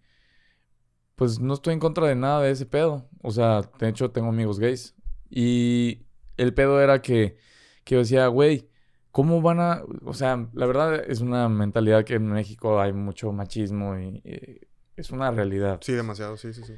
[1.16, 3.08] pues no estoy en contra de nada de ese pedo.
[3.22, 4.94] O sea, de hecho tengo amigos gays.
[5.30, 6.04] Y
[6.36, 7.38] el pedo era que,
[7.84, 8.68] que yo decía, güey,
[9.12, 9.82] ¿cómo van a...?
[10.04, 14.60] O sea, la verdad es una mentalidad que en México hay mucho machismo y, y
[14.96, 15.78] es una realidad.
[15.82, 16.36] Sí, demasiado.
[16.36, 16.74] Sí, sí, sí.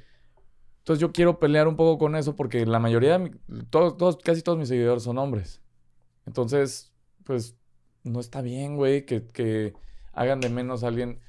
[0.84, 4.18] Entonces yo quiero pelear un poco con eso porque la mayoría, de mi- todos, todos,
[4.18, 5.62] casi todos mis seguidores son hombres.
[6.26, 6.92] Entonces,
[7.24, 7.56] pues,
[8.02, 9.72] no está bien, güey, que, que
[10.12, 11.20] hagan de menos a alguien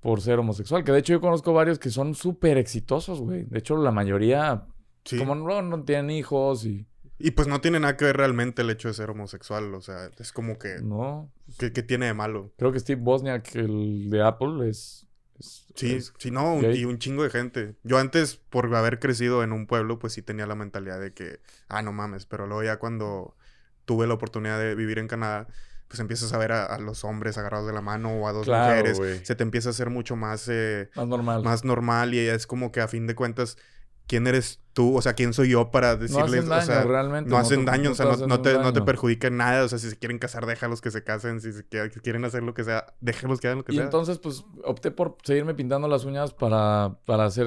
[0.00, 0.84] por ser homosexual.
[0.84, 3.44] Que de hecho yo conozco varios que son súper exitosos, güey.
[3.44, 4.66] De hecho, la mayoría,
[5.04, 5.18] Sí.
[5.18, 6.86] como no, no tienen hijos y...
[7.18, 9.72] Y pues no tiene nada que ver realmente el hecho de ser homosexual.
[9.74, 10.78] O sea, es como que...
[10.82, 11.30] No.
[11.58, 12.52] ¿Qué, qué tiene de malo?
[12.56, 15.03] Creo que Steve Bosniak, el de Apple, es...
[15.38, 17.74] es- Sí, es- sí, no, un- y un chingo de gente.
[17.82, 21.40] Yo antes, por haber crecido en un pueblo, pues sí tenía la mentalidad de que,
[21.68, 23.36] ah, no mames, pero luego ya cuando
[23.84, 25.48] tuve la oportunidad de vivir en Canadá,
[25.88, 28.46] pues empiezas a ver a, a los hombres agarrados de la mano o a dos
[28.46, 29.26] Claro, mujeres.
[29.26, 31.42] Se te empieza a hacer mucho más, eh, Más normal.
[31.42, 33.58] más normal y es como que a fin de cuentas,
[34.06, 34.96] ¿quién eres tú?
[34.96, 37.30] O sea, ¿quién soy yo para no decirles, hacen daño, o sea, realmente.
[37.30, 38.84] no hacen daño, o sea, no, no te, no te daño.
[38.84, 39.64] perjudica en nada.
[39.64, 41.40] O sea, si se quieren casar, déjalos que se casen.
[41.40, 43.84] Si se quieren, hacer lo que sea, déjalos que hagan lo que Y sea.
[43.84, 47.46] entonces, pues, opté por seguirme pintando las uñas para, para hacer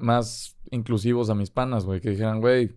[0.00, 2.00] más inclusivos a mis panas, güey.
[2.00, 2.76] Que dijeran, güey,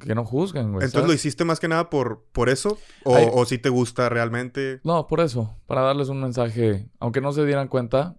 [0.00, 0.84] que no juzguen, güey.
[0.84, 2.78] Entonces, ¿lo hiciste más que nada por, por eso?
[3.04, 3.28] ¿O, Ay.
[3.32, 4.80] o si te gusta realmente?
[4.82, 5.56] No, por eso.
[5.66, 6.88] Para darles un mensaje.
[7.00, 8.16] Aunque no se dieran cuenta,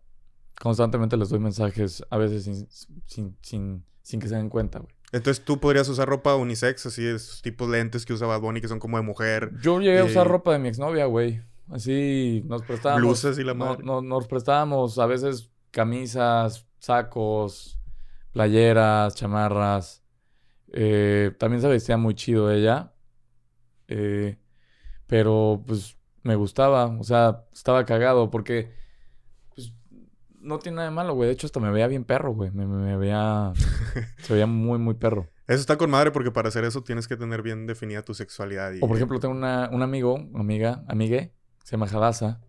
[0.62, 2.68] constantemente les doy mensajes, a veces sin,
[3.06, 4.94] sin, sin, sin que se den cuenta, güey.
[5.12, 8.68] Entonces, tú podrías usar ropa unisex, así, esos tipos lentes que usa Bad Bunny, que
[8.68, 9.52] son como de mujer.
[9.62, 11.42] Yo llegué a usar Eh, ropa de mi exnovia, güey.
[11.72, 13.02] Así nos prestábamos.
[13.02, 13.84] Blusas y la madre.
[13.84, 17.80] no- nos prestábamos a veces camisas, sacos,
[18.32, 20.04] playeras, chamarras.
[20.74, 22.94] Eh, también se vestía muy chido ella.
[23.88, 24.38] Eh,
[25.08, 26.86] pero pues me gustaba.
[27.00, 28.72] O sea, estaba cagado porque
[30.46, 31.28] no tiene nada de malo, güey.
[31.28, 32.52] De hecho, hasta me veía bien perro, güey.
[32.52, 33.52] Me, me- me veía.
[34.20, 35.28] se veía muy, muy perro.
[35.48, 38.72] Eso está con madre porque para hacer eso tienes que tener bien definida tu sexualidad.
[38.74, 41.34] Y, O por ejemplo, tengo una, un amigo, amiga, amigue,
[41.64, 42.42] se llama Hadassah,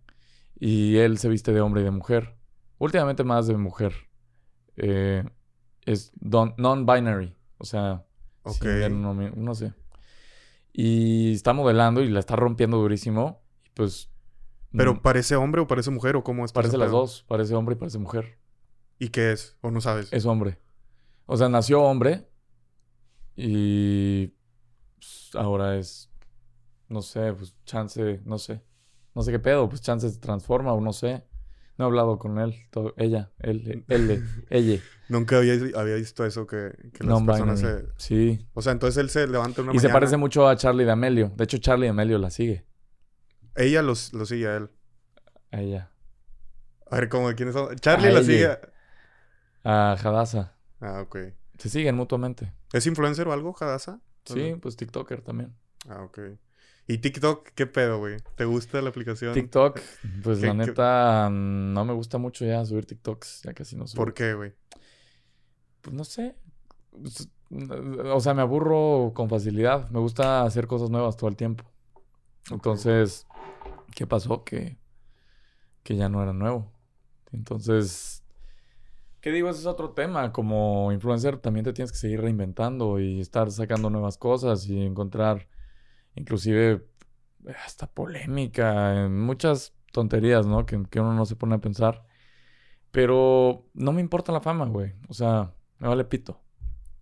[0.59, 2.37] y él se viste de hombre y de mujer.
[2.79, 3.93] Últimamente más de mujer.
[4.77, 5.25] Eh,
[5.85, 8.05] es non-binary, o sea,
[8.43, 8.55] Ok.
[8.55, 9.73] sin género, no, no sé.
[10.73, 13.43] Y está modelando y la está rompiendo durísimo.
[13.65, 14.11] Y pues.
[14.77, 16.99] ¿Pero parece hombre o parece mujer o cómo está parece las pedo?
[16.99, 18.39] dos, parece hombre y parece mujer.
[18.99, 19.57] ¿Y qué es?
[19.61, 20.13] ¿O no sabes?
[20.13, 20.59] Es hombre.
[21.27, 22.29] O sea, nació hombre
[23.35, 24.29] y
[24.99, 26.11] pues, ahora es
[26.89, 28.63] no sé, pues chance, no sé.
[29.15, 31.25] No sé qué pedo, pues chance se transforma o no sé.
[31.79, 34.81] No he hablado con él, todo- ella, él, él, ella.
[35.09, 37.85] Nunca había, había visto eso que, que las No, personas se...
[37.99, 38.47] Sí.
[38.55, 41.33] O sea, entonces él se levanta una Y se parece mucho a Charlie D'Amelio.
[41.37, 42.65] De hecho, Charlie D'Amelio la sigue.
[43.57, 44.71] Ella los, lo sigue a él.
[45.53, 45.91] A ella.
[46.91, 47.33] A ver, ¿cómo?
[47.35, 47.75] ¿Quiénes son?
[47.77, 48.27] Charlie A la ella.
[48.27, 48.59] sigue...
[49.65, 50.55] A Hadassah.
[50.81, 51.17] Ah, ok.
[51.59, 52.53] Se siguen mutuamente.
[52.73, 54.01] ¿Es influencer o algo, Hadassah?
[54.25, 55.55] Sí, pues TikToker también.
[55.89, 56.19] Ah, ok.
[56.89, 58.19] ¿Y TikTok qué pedo, güey?
[58.37, 59.35] ¿Te gusta la aplicación?
[59.35, 59.81] TikTok,
[60.23, 63.43] pues ¿Qué- la qué- neta, no me gusta mucho ya subir TikToks.
[63.43, 63.97] Ya casi no subo.
[64.05, 64.55] ¿Por qué, güey?
[65.81, 66.37] Pues no sé.
[66.91, 67.29] Pues,
[68.13, 69.89] O sea, me aburro con facilidad.
[69.91, 71.65] Me gusta hacer cosas nuevas todo el tiempo.
[72.51, 73.26] Entonces,
[73.97, 74.45] ¿qué pasó?
[74.45, 74.79] Que,
[75.83, 76.71] que ya no era nuevo.
[77.33, 78.23] Entonces,
[79.21, 79.49] ¿qué digo?
[79.49, 80.33] Ese es otro tema.
[80.33, 85.49] Como influencer también te tienes que seguir reinventando y estar sacando nuevas cosas y encontrar
[86.15, 86.87] inclusive
[87.65, 90.67] hasta polémica muchas tonterías, ¿no?
[90.67, 92.05] Que, que uno no se pone a pensar.
[92.93, 94.95] Pero no me importa la fama, güey.
[95.09, 96.41] O sea, me vale pito.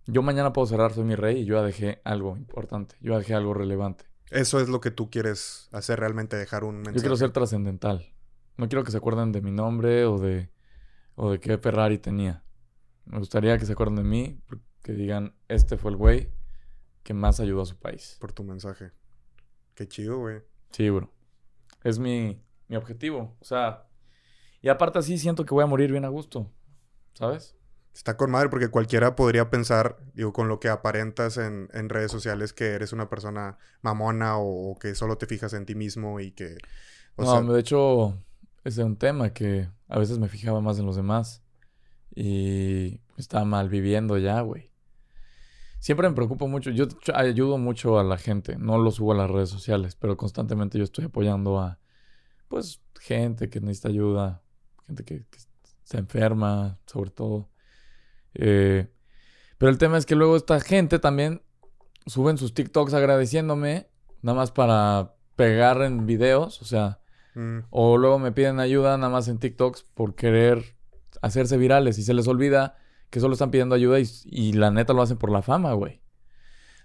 [0.07, 2.95] Yo mañana puedo cerrar Soy mi rey y yo ya dejé algo importante.
[3.01, 4.05] Yo ya dejé algo relevante.
[4.31, 6.97] Eso es lo que tú quieres hacer realmente, dejar un mensaje.
[6.97, 8.11] Yo quiero ser trascendental.
[8.57, 10.49] No quiero que se acuerden de mi nombre o de,
[11.15, 12.43] o de qué Ferrari tenía.
[13.05, 14.41] Me gustaría que se acuerden de mí,
[14.81, 16.31] que digan, este fue el güey
[17.03, 18.17] que más ayudó a su país.
[18.19, 18.91] Por tu mensaje.
[19.75, 20.41] Qué chido, güey.
[20.71, 21.11] Sí, bro.
[21.83, 23.37] Es mi, mi objetivo.
[23.39, 23.87] O sea,
[24.61, 26.51] y aparte así siento que voy a morir bien a gusto.
[27.13, 27.54] ¿Sabes?
[27.95, 32.11] Está con madre porque cualquiera podría pensar, digo, con lo que aparentas en, en redes
[32.11, 36.19] sociales, que eres una persona mamona o, o que solo te fijas en ti mismo
[36.19, 36.57] y que...
[37.15, 38.21] O no, sea, de hecho,
[38.65, 41.41] ese es un tema que a veces me fijaba más en los demás.
[42.13, 44.71] Y estaba mal viviendo ya, güey.
[45.79, 46.71] Siempre me preocupo mucho.
[46.71, 48.57] Yo ayudo mucho a la gente.
[48.57, 51.79] No lo subo a las redes sociales, pero constantemente yo estoy apoyando a,
[52.49, 54.41] pues, gente que necesita ayuda.
[54.85, 55.39] Gente que, que
[55.83, 57.49] se enferma, sobre todo.
[58.35, 58.87] Eh,
[59.57, 61.41] pero el tema es que luego esta gente también
[62.05, 63.87] suben sus TikToks agradeciéndome,
[64.21, 66.99] nada más para pegar en videos, o sea,
[67.35, 70.75] mm, o luego me piden ayuda nada más en TikToks por querer
[71.21, 72.77] hacerse virales y se les olvida
[73.09, 76.01] que solo están pidiendo ayuda y, y la neta lo hacen por la fama, güey.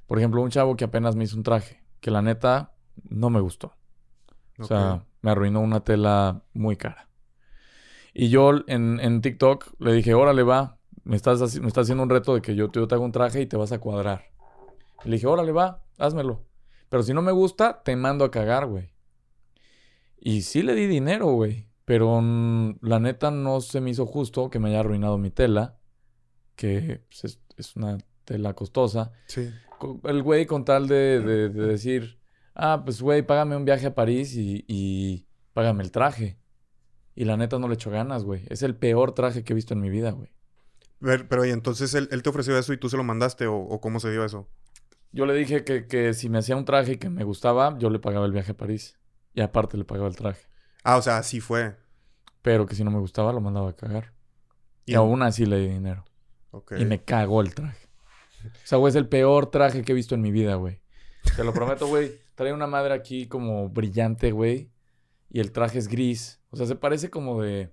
[0.07, 2.72] Por ejemplo, un chavo que apenas me hizo un traje, que la neta
[3.09, 3.76] no me gustó.
[4.59, 7.09] O sea, me arruinó una tela muy cara.
[8.12, 12.11] Y yo en, en TikTok le dije, órale, va, me estás, me estás haciendo un
[12.11, 14.24] reto de que yo, yo te hago un traje y te vas a cuadrar.
[15.05, 16.44] Y le dije, órale, va, házmelo.
[16.88, 18.90] Pero si no me gusta, te mando a cagar, güey.
[20.18, 21.68] Y sí le di dinero, güey.
[21.84, 22.20] Pero
[22.82, 25.78] la neta no se me hizo justo que me haya arruinado mi tela,
[26.55, 29.12] que pues, es, es una tela costosa.
[29.26, 29.51] Sí.
[30.05, 32.18] El güey con tal de, de- de decir,
[32.55, 36.38] ah, pues güey, págame un viaje a París y, y págame el traje.
[37.16, 38.44] Y la neta no le echo ganas, güey.
[38.51, 40.30] Es el peor traje que he visto en mi vida, güey.
[41.01, 43.80] Pero y entonces él, él te ofreció eso y tú se lo mandaste o, o
[43.80, 44.48] cómo se dio eso?
[45.12, 47.98] Yo le dije que, que si me hacía un traje que me gustaba, yo le
[47.98, 48.98] pagaba el viaje a París.
[49.34, 50.42] Y aparte le pagaba el traje.
[50.84, 51.76] Ah, o sea, así fue.
[52.42, 54.12] Pero que si no me gustaba, lo mandaba a cagar.
[54.86, 56.05] Y, Y- aún así le di dinero.
[56.78, 57.88] Y me cagó el traje.
[58.44, 60.80] O sea, güey, es el peor traje que he visto en mi vida, güey.
[61.36, 62.12] Te lo prometo, güey.
[62.34, 64.70] Trae una madre aquí como brillante, güey.
[65.28, 66.40] Y el traje es gris.
[66.51, 67.70] O sea, se parece como de...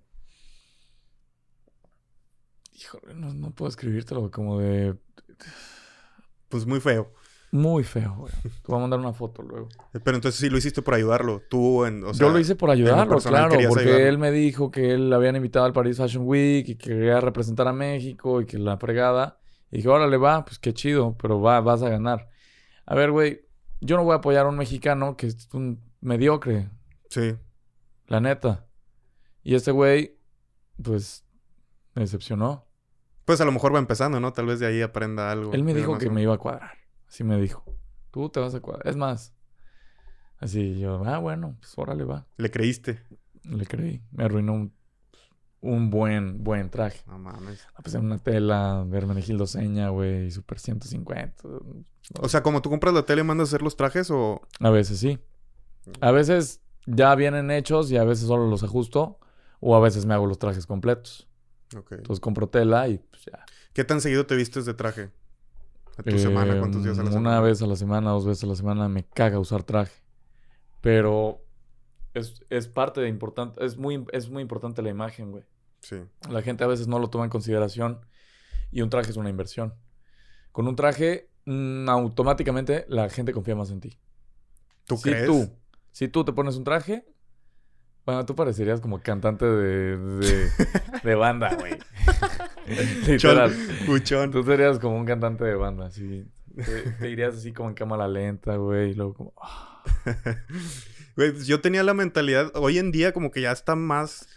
[2.78, 4.30] Híjole, no, no puedo escribírtelo.
[4.32, 4.96] Como de...
[6.50, 7.12] Pues muy feo.
[7.52, 8.34] Muy feo, güey.
[8.44, 9.70] Te voy a mandar una foto luego.
[9.92, 11.42] Pero entonces sí lo hiciste por ayudarlo.
[11.50, 13.50] Tú, en, o sea, Yo lo hice por ayudarlo, claro.
[13.50, 13.98] Porque ayudarlo.
[14.06, 17.22] él me dijo que él le habían invitado al Paris Fashion Week y que quería
[17.22, 19.40] representar a México y que la fregada.
[19.72, 22.30] Y dije, órale, va, pues qué chido, pero va, vas a ganar.
[22.86, 23.46] A ver, güey,
[23.80, 26.70] yo no voy a apoyar a un mexicano que es un mediocre,
[27.10, 27.34] Sí.
[28.08, 28.66] la neta.
[29.42, 30.20] Y este güey,
[30.84, 31.26] pues,
[31.96, 32.67] me decepcionó.
[33.28, 34.32] Pues a lo mejor va empezando, ¿no?
[34.32, 35.52] Tal vez de ahí aprenda algo.
[35.52, 36.78] Él me dijo que me iba a cuadrar.
[37.10, 37.66] Así me dijo.
[38.10, 38.88] Tú te vas a cuadrar.
[38.88, 39.34] Es más,
[40.40, 42.26] así yo, ah, bueno, pues órale, va.
[42.38, 43.04] Le creíste.
[43.44, 44.02] Le creí.
[44.14, 44.74] Me arruinó un,
[45.60, 47.02] un buen, buen traje.
[47.06, 47.68] No mames.
[47.76, 51.44] A pesar de una tela, Hermenegildo Seña, güey, Super 150.
[52.22, 54.42] O sea, como tú compras la tele, mandas a hacer los trajes o...
[54.62, 55.20] A veces sí.
[56.00, 59.20] A veces ya vienen hechos y a veces solo los ajusto.
[59.60, 61.27] O a veces me hago los trajes completos.
[61.76, 61.94] Ok.
[61.94, 63.46] Entonces compro tela y pues ya.
[63.74, 65.12] ¿Qué tan seguido te vistes de traje?
[65.98, 66.56] ¿A tu semana?
[66.56, 67.42] Eh, ¿Cuántos días a la Una semana?
[67.42, 69.94] vez a la semana, dos veces a la semana me caga usar traje.
[70.82, 71.44] Pero
[72.14, 75.44] es, es parte de importante, es muy, es muy importante la imagen, güey.
[75.82, 75.98] Sí.
[76.30, 78.00] La gente a veces no lo toma en consideración
[78.72, 79.74] y un traje es una inversión.
[80.52, 83.98] Con un traje, mm, automáticamente la gente confía más en ti.
[84.86, 85.26] ¿Tú si crees?
[85.26, 85.50] tú,
[85.92, 87.06] si tú te pones un traje,
[88.08, 90.50] bueno, tú parecerías como cantante de, de,
[91.04, 91.78] de banda, güey.
[93.06, 93.54] Literal.
[93.86, 94.32] Puchón.
[94.32, 96.26] Tú serías como un cantante de banda, así.
[96.56, 98.92] Te, te irías así como en cámara lenta, güey.
[98.92, 99.34] Y luego como...
[99.42, 99.84] ah.
[101.18, 104.28] Güey, pues yo tenía la mentalidad, hoy en día como que ya está más,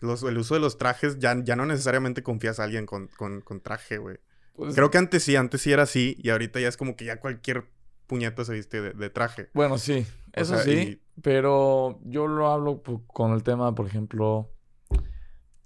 [0.00, 3.42] los- el uso de los trajes, ya, ya no necesariamente confías a alguien con, con,
[3.42, 4.16] con traje, güey.
[4.56, 7.04] Pues, Creo que antes sí, antes sí era así, y ahorita ya es como que
[7.04, 7.64] ya cualquier
[8.06, 9.50] puñeta se viste de, de traje.
[9.52, 10.06] Bueno, sí.
[10.32, 11.00] Eso sea, sí.
[11.22, 14.50] Pero yo lo hablo con el tema, por ejemplo,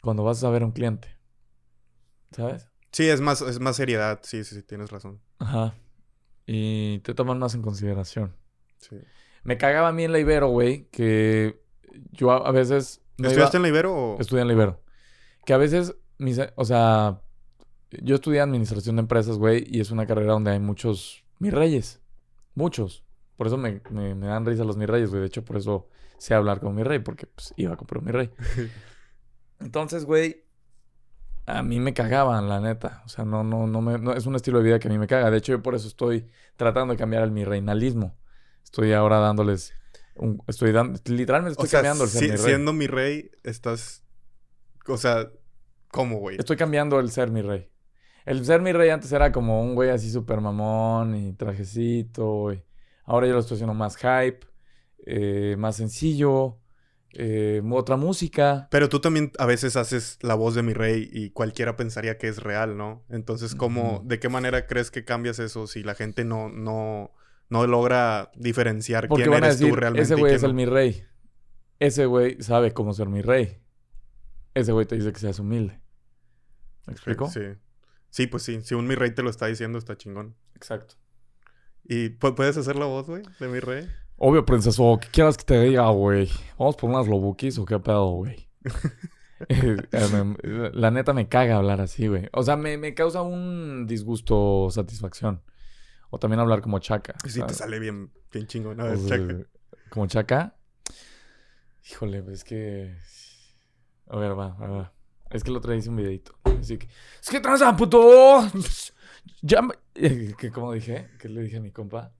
[0.02, 1.08] cuando vas a ver a un cliente.
[2.32, 2.68] ¿Sabes?
[2.92, 5.20] Sí, es más, es más seriedad, sí, sí, sí, tienes razón.
[5.38, 5.74] Ajá.
[6.46, 8.36] Y te toman más en consideración.
[8.78, 8.96] Sí.
[9.44, 11.62] Me cagaba a mí en la Ibero, güey, que
[12.12, 13.00] yo a, veces...
[13.18, 14.20] ¿Estudiaste iba- en la Ibero o...?
[14.20, 14.82] Estudié en la Ibero.
[15.44, 17.20] Que a veces, mis, o sea,
[18.02, 22.00] yo estudié administración de empresas, güey, y es una carrera donde hay muchos mis reyes.
[22.54, 23.04] Muchos.
[23.36, 25.20] Por eso me, me- me dan risa los mis reyes, güey.
[25.22, 28.12] De hecho, por eso sé hablar con mi rey, porque pues, iba a comprar mi
[28.12, 28.30] rey.
[29.60, 30.44] Entonces, güey,
[31.46, 33.02] a mí me cagaban, la neta.
[33.04, 34.98] O sea, no, no, no me, no, es un estilo de vida que a mí
[34.98, 35.30] me caga.
[35.30, 36.26] De hecho, yo por eso estoy
[36.56, 38.16] tratando de cambiar el mi reinalismo.
[38.62, 39.74] Estoy ahora dándoles
[40.16, 42.44] un, estoy dando, literalmente estoy o sea, cambiando el ser si- mi rey.
[42.44, 44.02] siendo mi rey, estás...
[44.86, 45.30] O sea,
[45.88, 46.36] ¿cómo, güey?
[46.38, 47.70] Estoy cambiando el ser mi rey.
[48.26, 52.52] El ser mi rey antes era como un güey así súper mamón y trajecito.
[52.52, 52.62] y
[53.04, 54.40] ahora yo lo estoy haciendo más hype,
[55.06, 56.58] eh, más sencillo,
[57.12, 58.68] eh, otra música.
[58.70, 62.28] Pero tú también a veces haces la voz de mi rey y cualquiera pensaría que
[62.28, 63.04] es real, ¿no?
[63.08, 67.12] Entonces, ¿cómo, de qué manera crees que cambias eso si la gente no, no,
[67.48, 70.02] no logra diferenciar Porque quién van a eres decir, tú realmente?
[70.02, 71.04] ese güey es el mi rey.
[71.78, 73.58] Ese güey sabe cómo ser mi rey.
[74.54, 75.80] Ese güey te dice que seas humilde.
[76.86, 77.28] ¿Me explico?
[77.28, 77.40] Sí.
[78.10, 78.60] Sí, pues sí.
[78.62, 80.36] Si un mi rey te lo está diciendo, está chingón.
[80.54, 80.94] Exacto.
[81.84, 83.88] ¿Y pu- puedes hacer la voz, güey, de mi rey?
[84.16, 86.30] Obvio, princeso, ¿qué quieras que te diga, güey?
[86.58, 88.48] ¿Vamos por unas lobukis o qué pedo, güey?
[89.48, 92.28] Eh, eh, la neta me caga hablar así, güey.
[92.32, 95.42] O sea, me, me causa un disgusto satisfacción.
[96.08, 97.14] O también hablar como chaca.
[97.26, 98.80] Sí, te sale bien, bien chingón.
[98.80, 99.48] A O ver, sea, checa.
[99.90, 100.54] Como chaca.
[101.90, 102.96] Híjole, pues es que...
[104.08, 104.92] A ver, va, va, va.
[105.34, 106.32] Es que el otro día hice un videito.
[106.44, 106.86] Así que...
[107.20, 108.48] Es que tranza, puto.
[109.40, 109.62] Ya
[109.94, 112.12] que como dije, que le dije a mi compa.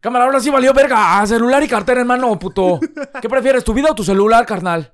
[0.00, 1.26] Cámara, ahora sí valió verga.
[1.26, 2.78] Celular y cartera en mano, puto.
[3.22, 4.92] ¿Qué prefieres, tu vida o tu celular, carnal?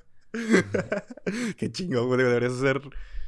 [1.57, 2.23] Qué chingón, güey.
[2.23, 2.81] Deberías ser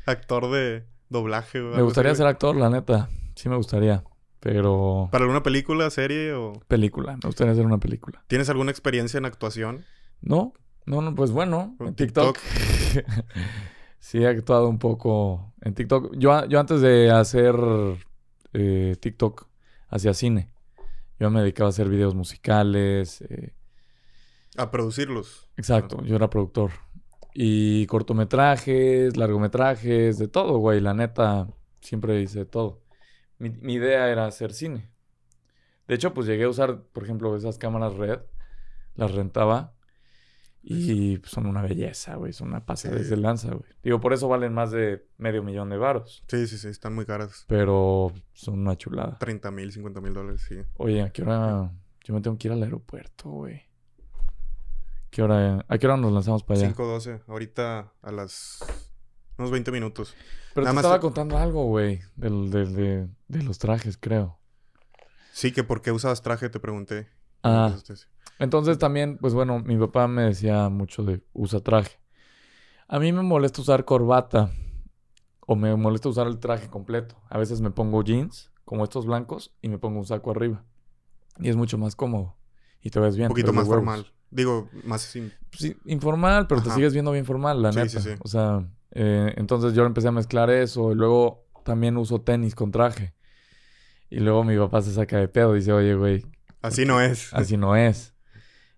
[0.07, 1.75] actor de doblaje, güey.
[1.75, 3.11] Me gustaría ser actor, la neta.
[3.35, 4.05] Sí me gustaría.
[4.41, 5.09] Pero...
[5.11, 6.53] ¿Para alguna película, serie o...?
[6.67, 7.13] Película.
[7.15, 8.25] Me gustaría hacer una película.
[8.29, 9.85] ¿Tienes alguna experiencia en actuación?
[10.21, 10.55] No,
[10.87, 12.39] no, no, pues bueno, en TikTok.
[14.03, 16.17] Sí, he actuado un poco en TikTok.
[16.17, 17.55] Yo, yo antes de hacer
[18.53, 19.47] eh, TikTok,
[19.89, 20.51] hacía cine.
[21.21, 23.23] Yo me dedicaba a hacer videos musicales.
[23.23, 23.55] eh,
[24.57, 25.49] A producirlos.
[25.57, 26.73] exacto, yo era productor.
[27.35, 30.81] Y cortometrajes, largometrajes, de todo, güey.
[30.81, 31.49] La neta,
[31.81, 32.83] siempre hice todo.
[33.39, 34.91] Mi, mi idea era hacer cine.
[35.89, 38.21] De hecho, pues llegué a usar, por ejemplo, esas cámaras red.
[38.97, 39.75] Las rentaba.
[40.65, 42.33] Y pues, son una belleza, güey.
[42.33, 43.05] Son una pasada Sí.
[43.11, 43.69] de lanza, güey.
[43.83, 46.23] Digo, por eso valen más de medio millón de varos.
[46.29, 46.69] Sí, sí, sí.
[46.69, 47.45] Están muy caras.
[47.49, 49.19] Pero son una chulada.
[49.19, 50.57] 30 mil, 50 mil dólares, sí.
[50.77, 51.73] Oye, ¿a qué hora?
[52.05, 53.63] Yo me tengo que ir al aeropuerto, güey.
[55.11, 55.65] ¿Qué hora?
[55.69, 56.69] ¿A qué hora nos lanzamos para allá?
[56.75, 57.23] 5.12.
[57.29, 58.61] Ahorita a las...
[59.39, 60.15] Unos 20 minutos.
[60.55, 62.01] Pero Nada te más estaba te- contando algo, güey.
[62.17, 64.39] Del, del- de, de los trajes, creo.
[65.33, 67.09] Sí, que por qué usabas traje, te pregunté.
[67.43, 68.09] Ah, Entonces,
[68.39, 71.99] entonces también, pues bueno, mi papá me decía mucho de usa traje.
[72.89, 74.51] A mí me molesta usar corbata.
[75.47, 77.17] O me molesta usar el traje completo.
[77.29, 80.65] A veces me pongo jeans, como estos blancos, y me pongo un saco arriba.
[81.41, 82.37] Y es mucho más cómodo.
[82.81, 83.27] Y te ves bien.
[83.27, 84.13] Un poquito más formal.
[84.31, 88.01] Digo, más sim- Sí, informal, pero te sigues viendo bien formal, la Sí, neta.
[88.01, 88.17] sí, sí.
[88.21, 92.71] O sea, eh, entonces yo empecé a mezclar eso y luego también uso tenis con
[92.71, 93.15] traje.
[94.11, 96.25] Y luego mi papá se saca de pedo y dice, oye, güey,
[96.63, 97.33] Así no es.
[97.35, 98.12] así no es.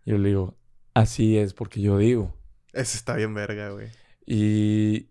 [0.04, 0.56] Y yo le digo,
[0.94, 2.34] así es porque yo digo.
[2.72, 3.88] Ese está bien verga, güey.
[4.26, 5.08] Y,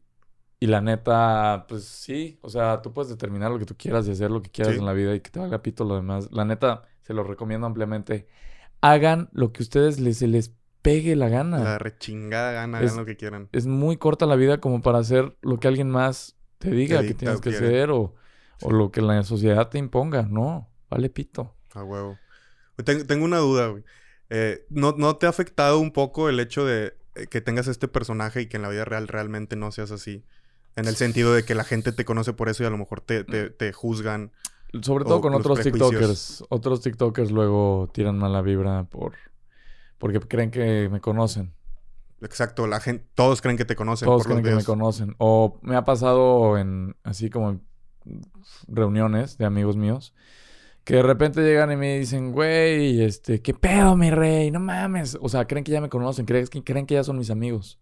[0.59, 4.11] y la neta, pues sí, o sea, tú puedes determinar lo que tú quieras y
[4.11, 4.79] hacer lo que quieras Sí.
[4.79, 6.29] en la vida y que te valga pito lo demás.
[6.31, 8.27] La neta, se lo recomiendo ampliamente.
[8.81, 11.59] Hagan lo que ustedes les, se les pegue la gana.
[11.59, 13.49] La rechingada gana, Es- hagan lo que quieran.
[13.53, 17.07] es muy corta la vida como para hacer lo que alguien más te diga Te
[17.07, 17.65] que tienes que quiere.
[17.67, 18.15] hacer o,
[18.61, 20.23] o lo que la sociedad te imponga.
[20.23, 21.55] No, vale pito.
[21.73, 22.17] A huevo.
[22.83, 23.83] Tengo, tengo una duda, güey.
[24.35, 27.87] Eh, ¿no, ¿No te ha afectado un poco el hecho de eh, que tengas este
[27.87, 30.25] personaje y que en la vida real realmente no seas así?
[30.75, 33.01] En el sentido de que la gente te conoce por eso y a lo mejor
[33.01, 34.31] te, te, te juzgan.
[34.81, 35.59] Sobre todo con otros.
[35.61, 36.45] TikTokers.
[36.49, 39.13] Otros TikTokers luego tiran mala vibra por...
[39.99, 41.53] Porque creen que me conocen.
[42.21, 45.13] Exacto, la gente, todos creen que te conocen Todos por los creen que me conocen.
[45.19, 46.95] O me ha pasado en...
[47.03, 47.61] Así como en
[48.67, 50.15] reuniones de amigos míos.
[50.83, 54.51] Que de repente llegan y me dicen, güey, este, ¿qué pedo, mi rey?
[54.51, 55.17] No mames.
[55.21, 56.25] O sea, creen que ya me conocen.
[56.25, 57.79] Creen que, creen que ya son mis amigos.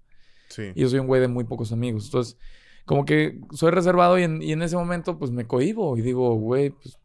[0.49, 0.71] Sí.
[0.75, 2.05] Y yo soy un güey de muy pocos amigos.
[2.05, 2.37] Entonces,
[2.85, 6.35] como que soy reservado y en, y en ese momento, pues me cohibo y digo,
[6.35, 6.99] güey, pues,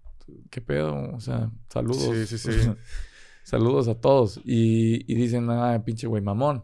[0.50, 1.12] ¿qué pedo?
[1.14, 2.02] O sea, saludos.
[2.02, 2.70] Sí, sí, sí.
[3.42, 4.38] saludos a todos.
[4.44, 6.62] Y, y dicen, ah, pinche güey mamón.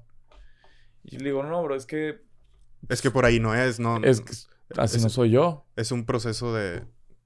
[1.05, 2.21] Y yo le digo, no, bro, es que,
[2.91, 3.97] Es que por ahí no es, ¿no?
[4.05, 4.33] es que
[4.77, 5.65] así Es- no soy yo.
[5.77, 6.83] Es un proceso de,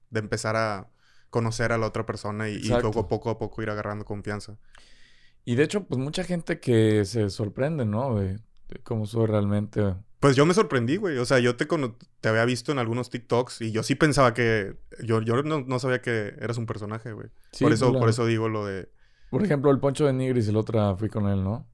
[0.09, 0.89] de empezar a
[1.29, 4.57] conocer a la otra persona y, y luego poco a poco ir agarrando confianza.
[5.45, 8.15] Y de hecho, pues mucha gente que se sorprende, ¿no?
[8.15, 8.33] De,
[8.67, 9.95] de cómo soy realmente.
[10.19, 11.17] Pues yo me sorprendí, güey.
[11.19, 11.65] O sea, yo te,
[12.19, 14.75] te había visto en algunos TikToks y yo sí pensaba que...
[15.03, 17.27] Yo, yo no, no sabía que eras un personaje, güey.
[17.51, 18.89] Sí, por, eso, por eso digo lo de...
[19.29, 21.67] Por ejemplo, el Poncho de Nigris, el otro fui con él, ¿no?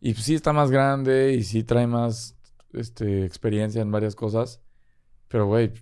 [0.00, 2.36] Y pues, sí está más grande y sí trae más
[2.72, 4.62] este, experiencia en varias cosas.
[5.28, 5.72] Pero, güey,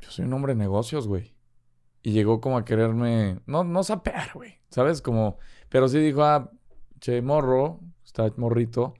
[0.00, 1.34] yo soy un hombre de negocios, güey.
[2.02, 3.40] Y llegó como a quererme...
[3.46, 4.58] No, no sapear, güey.
[4.70, 5.02] ¿Sabes?
[5.02, 5.38] Como...
[5.68, 6.50] Pero sí dijo, ah,
[7.00, 7.80] che, morro.
[8.04, 8.94] Está morrito.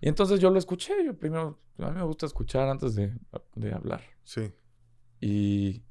[0.00, 0.92] Y entonces yo lo escuché.
[1.04, 1.58] Yo primero...
[1.78, 3.12] A mí me gusta escuchar antes de,
[3.54, 4.00] de hablar.
[4.24, 4.52] Sí.
[5.20, 5.82] Y...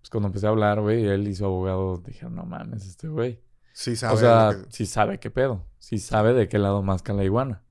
[0.00, 3.40] Pues cuando empecé a hablar, güey, él y su abogado dijeron, no mames, este güey.
[3.72, 5.64] Sí sabe O sea, que- sí sabe qué pedo.
[5.78, 7.62] Sí sabe de qué lado masca la iguana.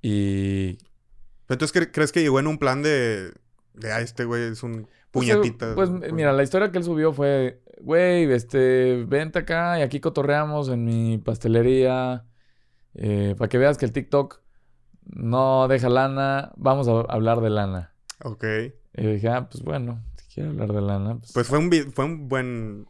[0.00, 0.78] Y...
[1.48, 3.32] Entonces, ¿cre- ¿crees que llegó en un plan de...
[3.74, 5.74] De, ah, este güey es un Pues, puñetita?
[5.74, 6.12] Pues, güey"?
[6.12, 7.62] mira, la historia que él subió fue...
[7.80, 9.04] Güey, este...
[9.08, 12.24] Vente acá y aquí cotorreamos en mi pastelería.
[12.94, 14.40] eh, para que veas que el TikTok
[15.06, 16.52] no deja lana.
[16.56, 17.92] Vamos a hablar de lana.
[18.22, 18.44] Ok.
[18.94, 20.02] Y dije, ah, pues bueno.
[20.16, 21.32] Si quiere hablar de lana, pues...
[21.32, 22.86] Pues fue un, fue un buen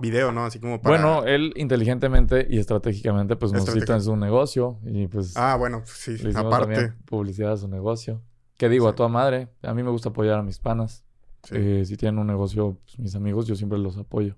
[0.00, 0.44] video, ¿no?
[0.44, 0.96] Así como para...
[0.96, 4.78] Bueno, él inteligentemente y estratégicamente pues nos cita en su negocio.
[4.84, 5.36] Y pues...
[5.36, 6.18] Ah, bueno, sí.
[6.18, 6.92] Le hicimos Aparte.
[7.06, 8.20] publicidad a su negocio.
[8.56, 9.48] Que digo, a toda madre.
[9.62, 11.04] A mí me gusta apoyar a mis panas.
[11.42, 11.54] Sí.
[11.56, 14.36] Eh, si tienen un negocio, pues, mis amigos, yo siempre los apoyo.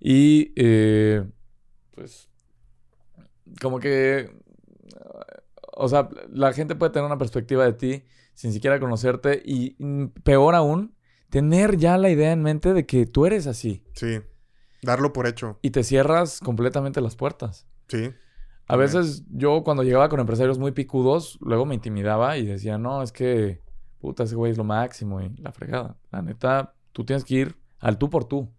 [0.00, 1.24] Y, eh,
[1.94, 2.28] pues,
[3.60, 4.30] como que,
[5.76, 8.04] o sea, la gente puede tener una perspectiva de ti
[8.34, 10.94] sin siquiera conocerte y mm, peor aún,
[11.30, 14.20] tener ya la idea en mente de que tú eres así Sí.
[14.82, 15.58] Darlo por hecho.
[15.60, 17.66] y te cierras completamente las puertas.
[17.88, 18.12] Sí.
[18.68, 23.02] A veces yo cuando llegaba con empresarios muy picudos, luego me intimidaba y decía, no,
[23.02, 23.62] es que,
[23.98, 25.96] puta, ese güey es lo máximo y la fregada.
[26.12, 28.50] La neta, tú tienes que ir al tú por tú.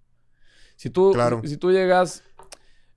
[0.76, 1.41] Si tú, Claro.
[1.43, 2.24] si, si tú llegas,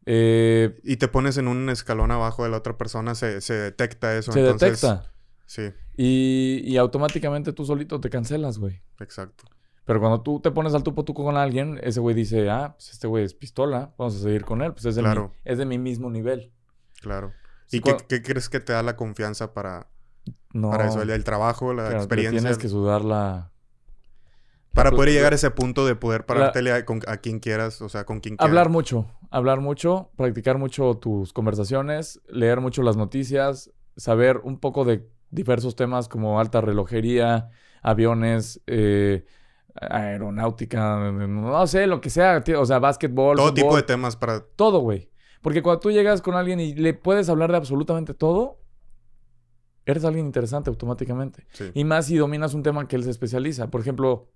[0.06, 4.16] eh, Y te pones en un escalón abajo de la otra persona, se, se detecta
[4.16, 4.32] eso.
[4.32, 5.12] se entonces, detecta
[5.46, 5.62] Sí,
[5.96, 8.80] y, y automáticamente tú solito te cancelas, güey.
[9.00, 9.44] exacto.
[9.84, 12.72] Pero cuando tú te pones al tú por tú con alguien, ese güey dice, ah,
[12.76, 15.28] pues este güey es pistola, vamos a seguir con él, pues es de, Claro.
[15.44, 16.52] mi, es de mi mismo nivel.
[17.02, 17.32] Claro.
[17.70, 19.88] ¿Y qué, crees que te da la confianza para,
[20.52, 21.02] No, para eso?
[21.02, 22.40] El, el trabajo, la claro, experiencia.
[22.40, 23.50] tienes que sudar la...
[24.74, 27.40] Para la- poder la- llegar a ese punto de poder parártele a, con- a quien
[27.40, 28.50] quieras, o sea, con quien quieras.
[28.50, 34.84] Hablar mucho, hablar mucho, practicar mucho tus conversaciones, leer mucho las noticias, saber un poco
[34.84, 37.50] de diversos temas como alta relojería,
[37.82, 39.24] aviones, eh,
[39.74, 44.40] aeronáutica, no sé, lo que sea, tío, o sea, básquetbol, Todo tipo de temas para...
[44.40, 45.10] todo, güey.
[45.42, 48.60] Porque cuando tú llegas con alguien y le puedes hablar de absolutamente todo,
[49.84, 51.46] eres alguien interesante automáticamente.
[51.52, 51.70] Sí.
[51.74, 53.70] Y más si dominas un tema que él se especializa.
[53.70, 54.30] Por ejemplo,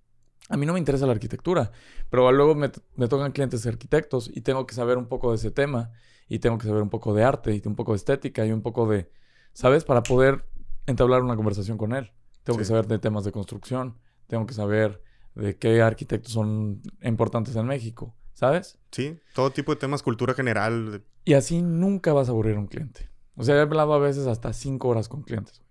[0.48, 1.70] a mí no me interesa la arquitectura,
[2.10, 5.50] pero luego me, me tocan clientes arquitectos y tengo que saber un poco de ese
[5.50, 5.92] tema
[6.28, 8.62] y tengo que saber un poco de arte y un poco de estética y un
[8.62, 9.10] poco de,
[9.52, 9.84] ¿sabes?
[9.84, 10.44] Para poder
[10.86, 12.12] entablar una conversación con él.
[12.44, 13.98] Tengo que saber de temas de construcción,
[14.28, 15.02] tengo que saber
[15.34, 18.78] de qué arquitectos son importantes en México, ¿sabes?
[18.92, 21.02] Sí, todo tipo de temas, cultura general.
[21.24, 23.08] Y así nunca vas a aburrir a un cliente.
[23.34, 25.70] O sea, he hablado a veces hasta cinco horas con clientes, güey.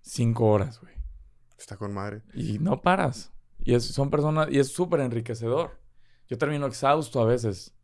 [0.00, 0.94] Cinco horas, güey.
[1.58, 2.22] Está con madre.
[2.32, 3.32] Y no paras.
[3.58, 5.80] Y es, son personas, y es súper enriquecedor.
[6.28, 7.74] Yo termino exhausto a veces,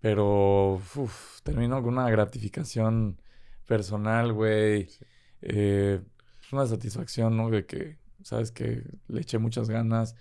[0.00, 3.20] pero uf, termino con una gratificación
[3.64, 4.88] personal, güey.
[4.88, 5.04] Sí.
[5.42, 6.02] Eh,
[6.44, 7.48] es una satisfacción, ¿no?
[7.48, 10.16] De que, sabes que le eché muchas ganas.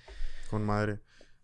[0.51, 0.99] Con madre.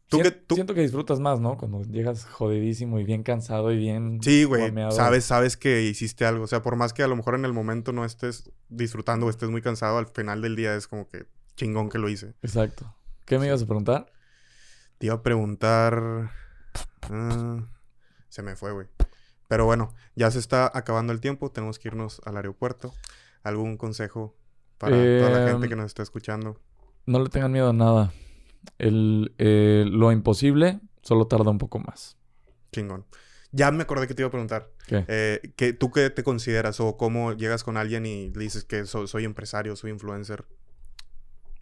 [0.10, 0.32] Tú Sien- que...
[0.32, 0.56] Tú...
[0.56, 1.58] Siento que disfrutas más, ¿no?
[1.58, 4.20] Cuando llegas jodidísimo y bien cansado y bien...
[4.24, 4.74] Sí, güey.
[4.92, 6.44] Sabes, sabes que hiciste algo.
[6.44, 9.30] O sea, por más que a lo mejor en el momento no estés disfrutando o
[9.30, 12.34] estés muy cansado, al final del día es como que chingón que lo hice.
[12.42, 12.96] Exacto.
[13.26, 14.12] ¿Qué me ibas a preguntar?
[14.98, 16.32] Te iba a preguntar.
[17.04, 17.60] ah,
[18.30, 18.88] se me fue, güey.
[19.48, 21.52] Pero bueno, ya se está acabando el tiempo.
[21.52, 22.94] Tenemos que irnos al aeropuerto.
[23.44, 24.36] ¿Algún consejo
[24.78, 26.60] para toda la gente Em, que nos está escuchando?
[27.06, 28.12] No le tengan miedo a nada.
[28.78, 32.18] El, eh, lo imposible solo tarda un poco más.
[32.72, 33.06] Chingón.
[33.52, 34.70] Ya me acordé que te iba a preguntar.
[34.88, 35.06] ¿Qué?
[35.08, 38.86] Eh, que, ¿Tú qué te consideras o cómo llegas con alguien y le dices que
[38.86, 40.46] so- soy empresario, soy influencer?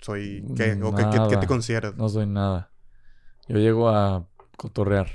[0.01, 0.43] Soy...
[0.55, 0.77] ¿Qué?
[0.83, 1.95] ¿O qué, qué- te consideras?
[1.95, 2.71] No soy nada.
[3.47, 4.27] Yo llego a
[4.57, 5.07] cotorrear.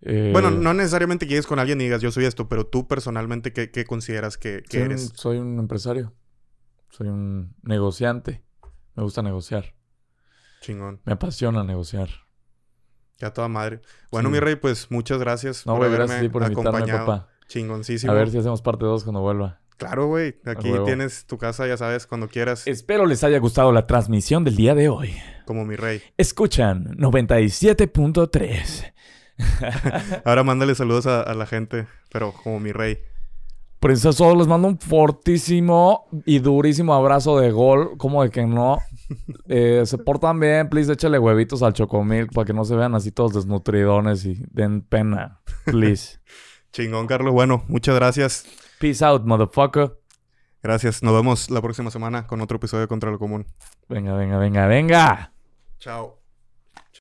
[0.00, 2.88] Eh, Bueno, no necesariamente que llegues con alguien y digas yo soy esto, pero tú
[2.88, 5.12] personalmente, ¿qué, qué consideras que, que soy, un, eres?
[5.14, 6.12] soy un empresario.
[6.90, 8.42] Soy un negociante.
[8.94, 9.74] Me gusta negociar.
[10.62, 11.00] Chingón.
[11.04, 12.08] Me apasiona negociar.
[13.18, 13.80] Ya toda madre.
[14.10, 14.32] Bueno, Sí.
[14.32, 17.06] mi rey, pues muchas gracias No, por gracias a haberme ti por invitarme, acompañado.
[17.06, 17.28] papá.
[17.48, 18.10] Chingoncísimo.
[18.10, 19.60] A ver si hacemos parte 2 cuando vuelva.
[19.76, 20.36] Claro, güey.
[20.46, 22.66] Aquí tienes tu casa, ya sabes, cuando quieras.
[22.66, 25.14] Espero les haya gustado la transmisión del día de hoy.
[25.44, 26.00] Como mi rey.
[26.16, 28.92] Escuchan 97.3.
[30.24, 32.98] Ahora mándale saludos a, a la gente, pero como mi rey.
[33.80, 37.96] Princesos, les mando un fortísimo y durísimo abrazo de gol.
[37.98, 38.78] Como de que no.
[39.48, 43.10] Eh, se portan bien, please, échale huevitos al chocomilk para que no se vean así
[43.12, 45.40] todos desnutridones y den pena.
[45.64, 46.18] Please.
[46.72, 47.32] Chingón, Carlos.
[47.32, 48.46] Bueno, muchas gracias.
[48.78, 49.98] Peace out, motherfucker.
[50.62, 51.02] Gracias.
[51.02, 53.46] Nos vemos la próxima semana con otro episodio de Contra lo Común.
[53.88, 55.32] Venga, venga, venga, venga.
[55.78, 56.21] Chao.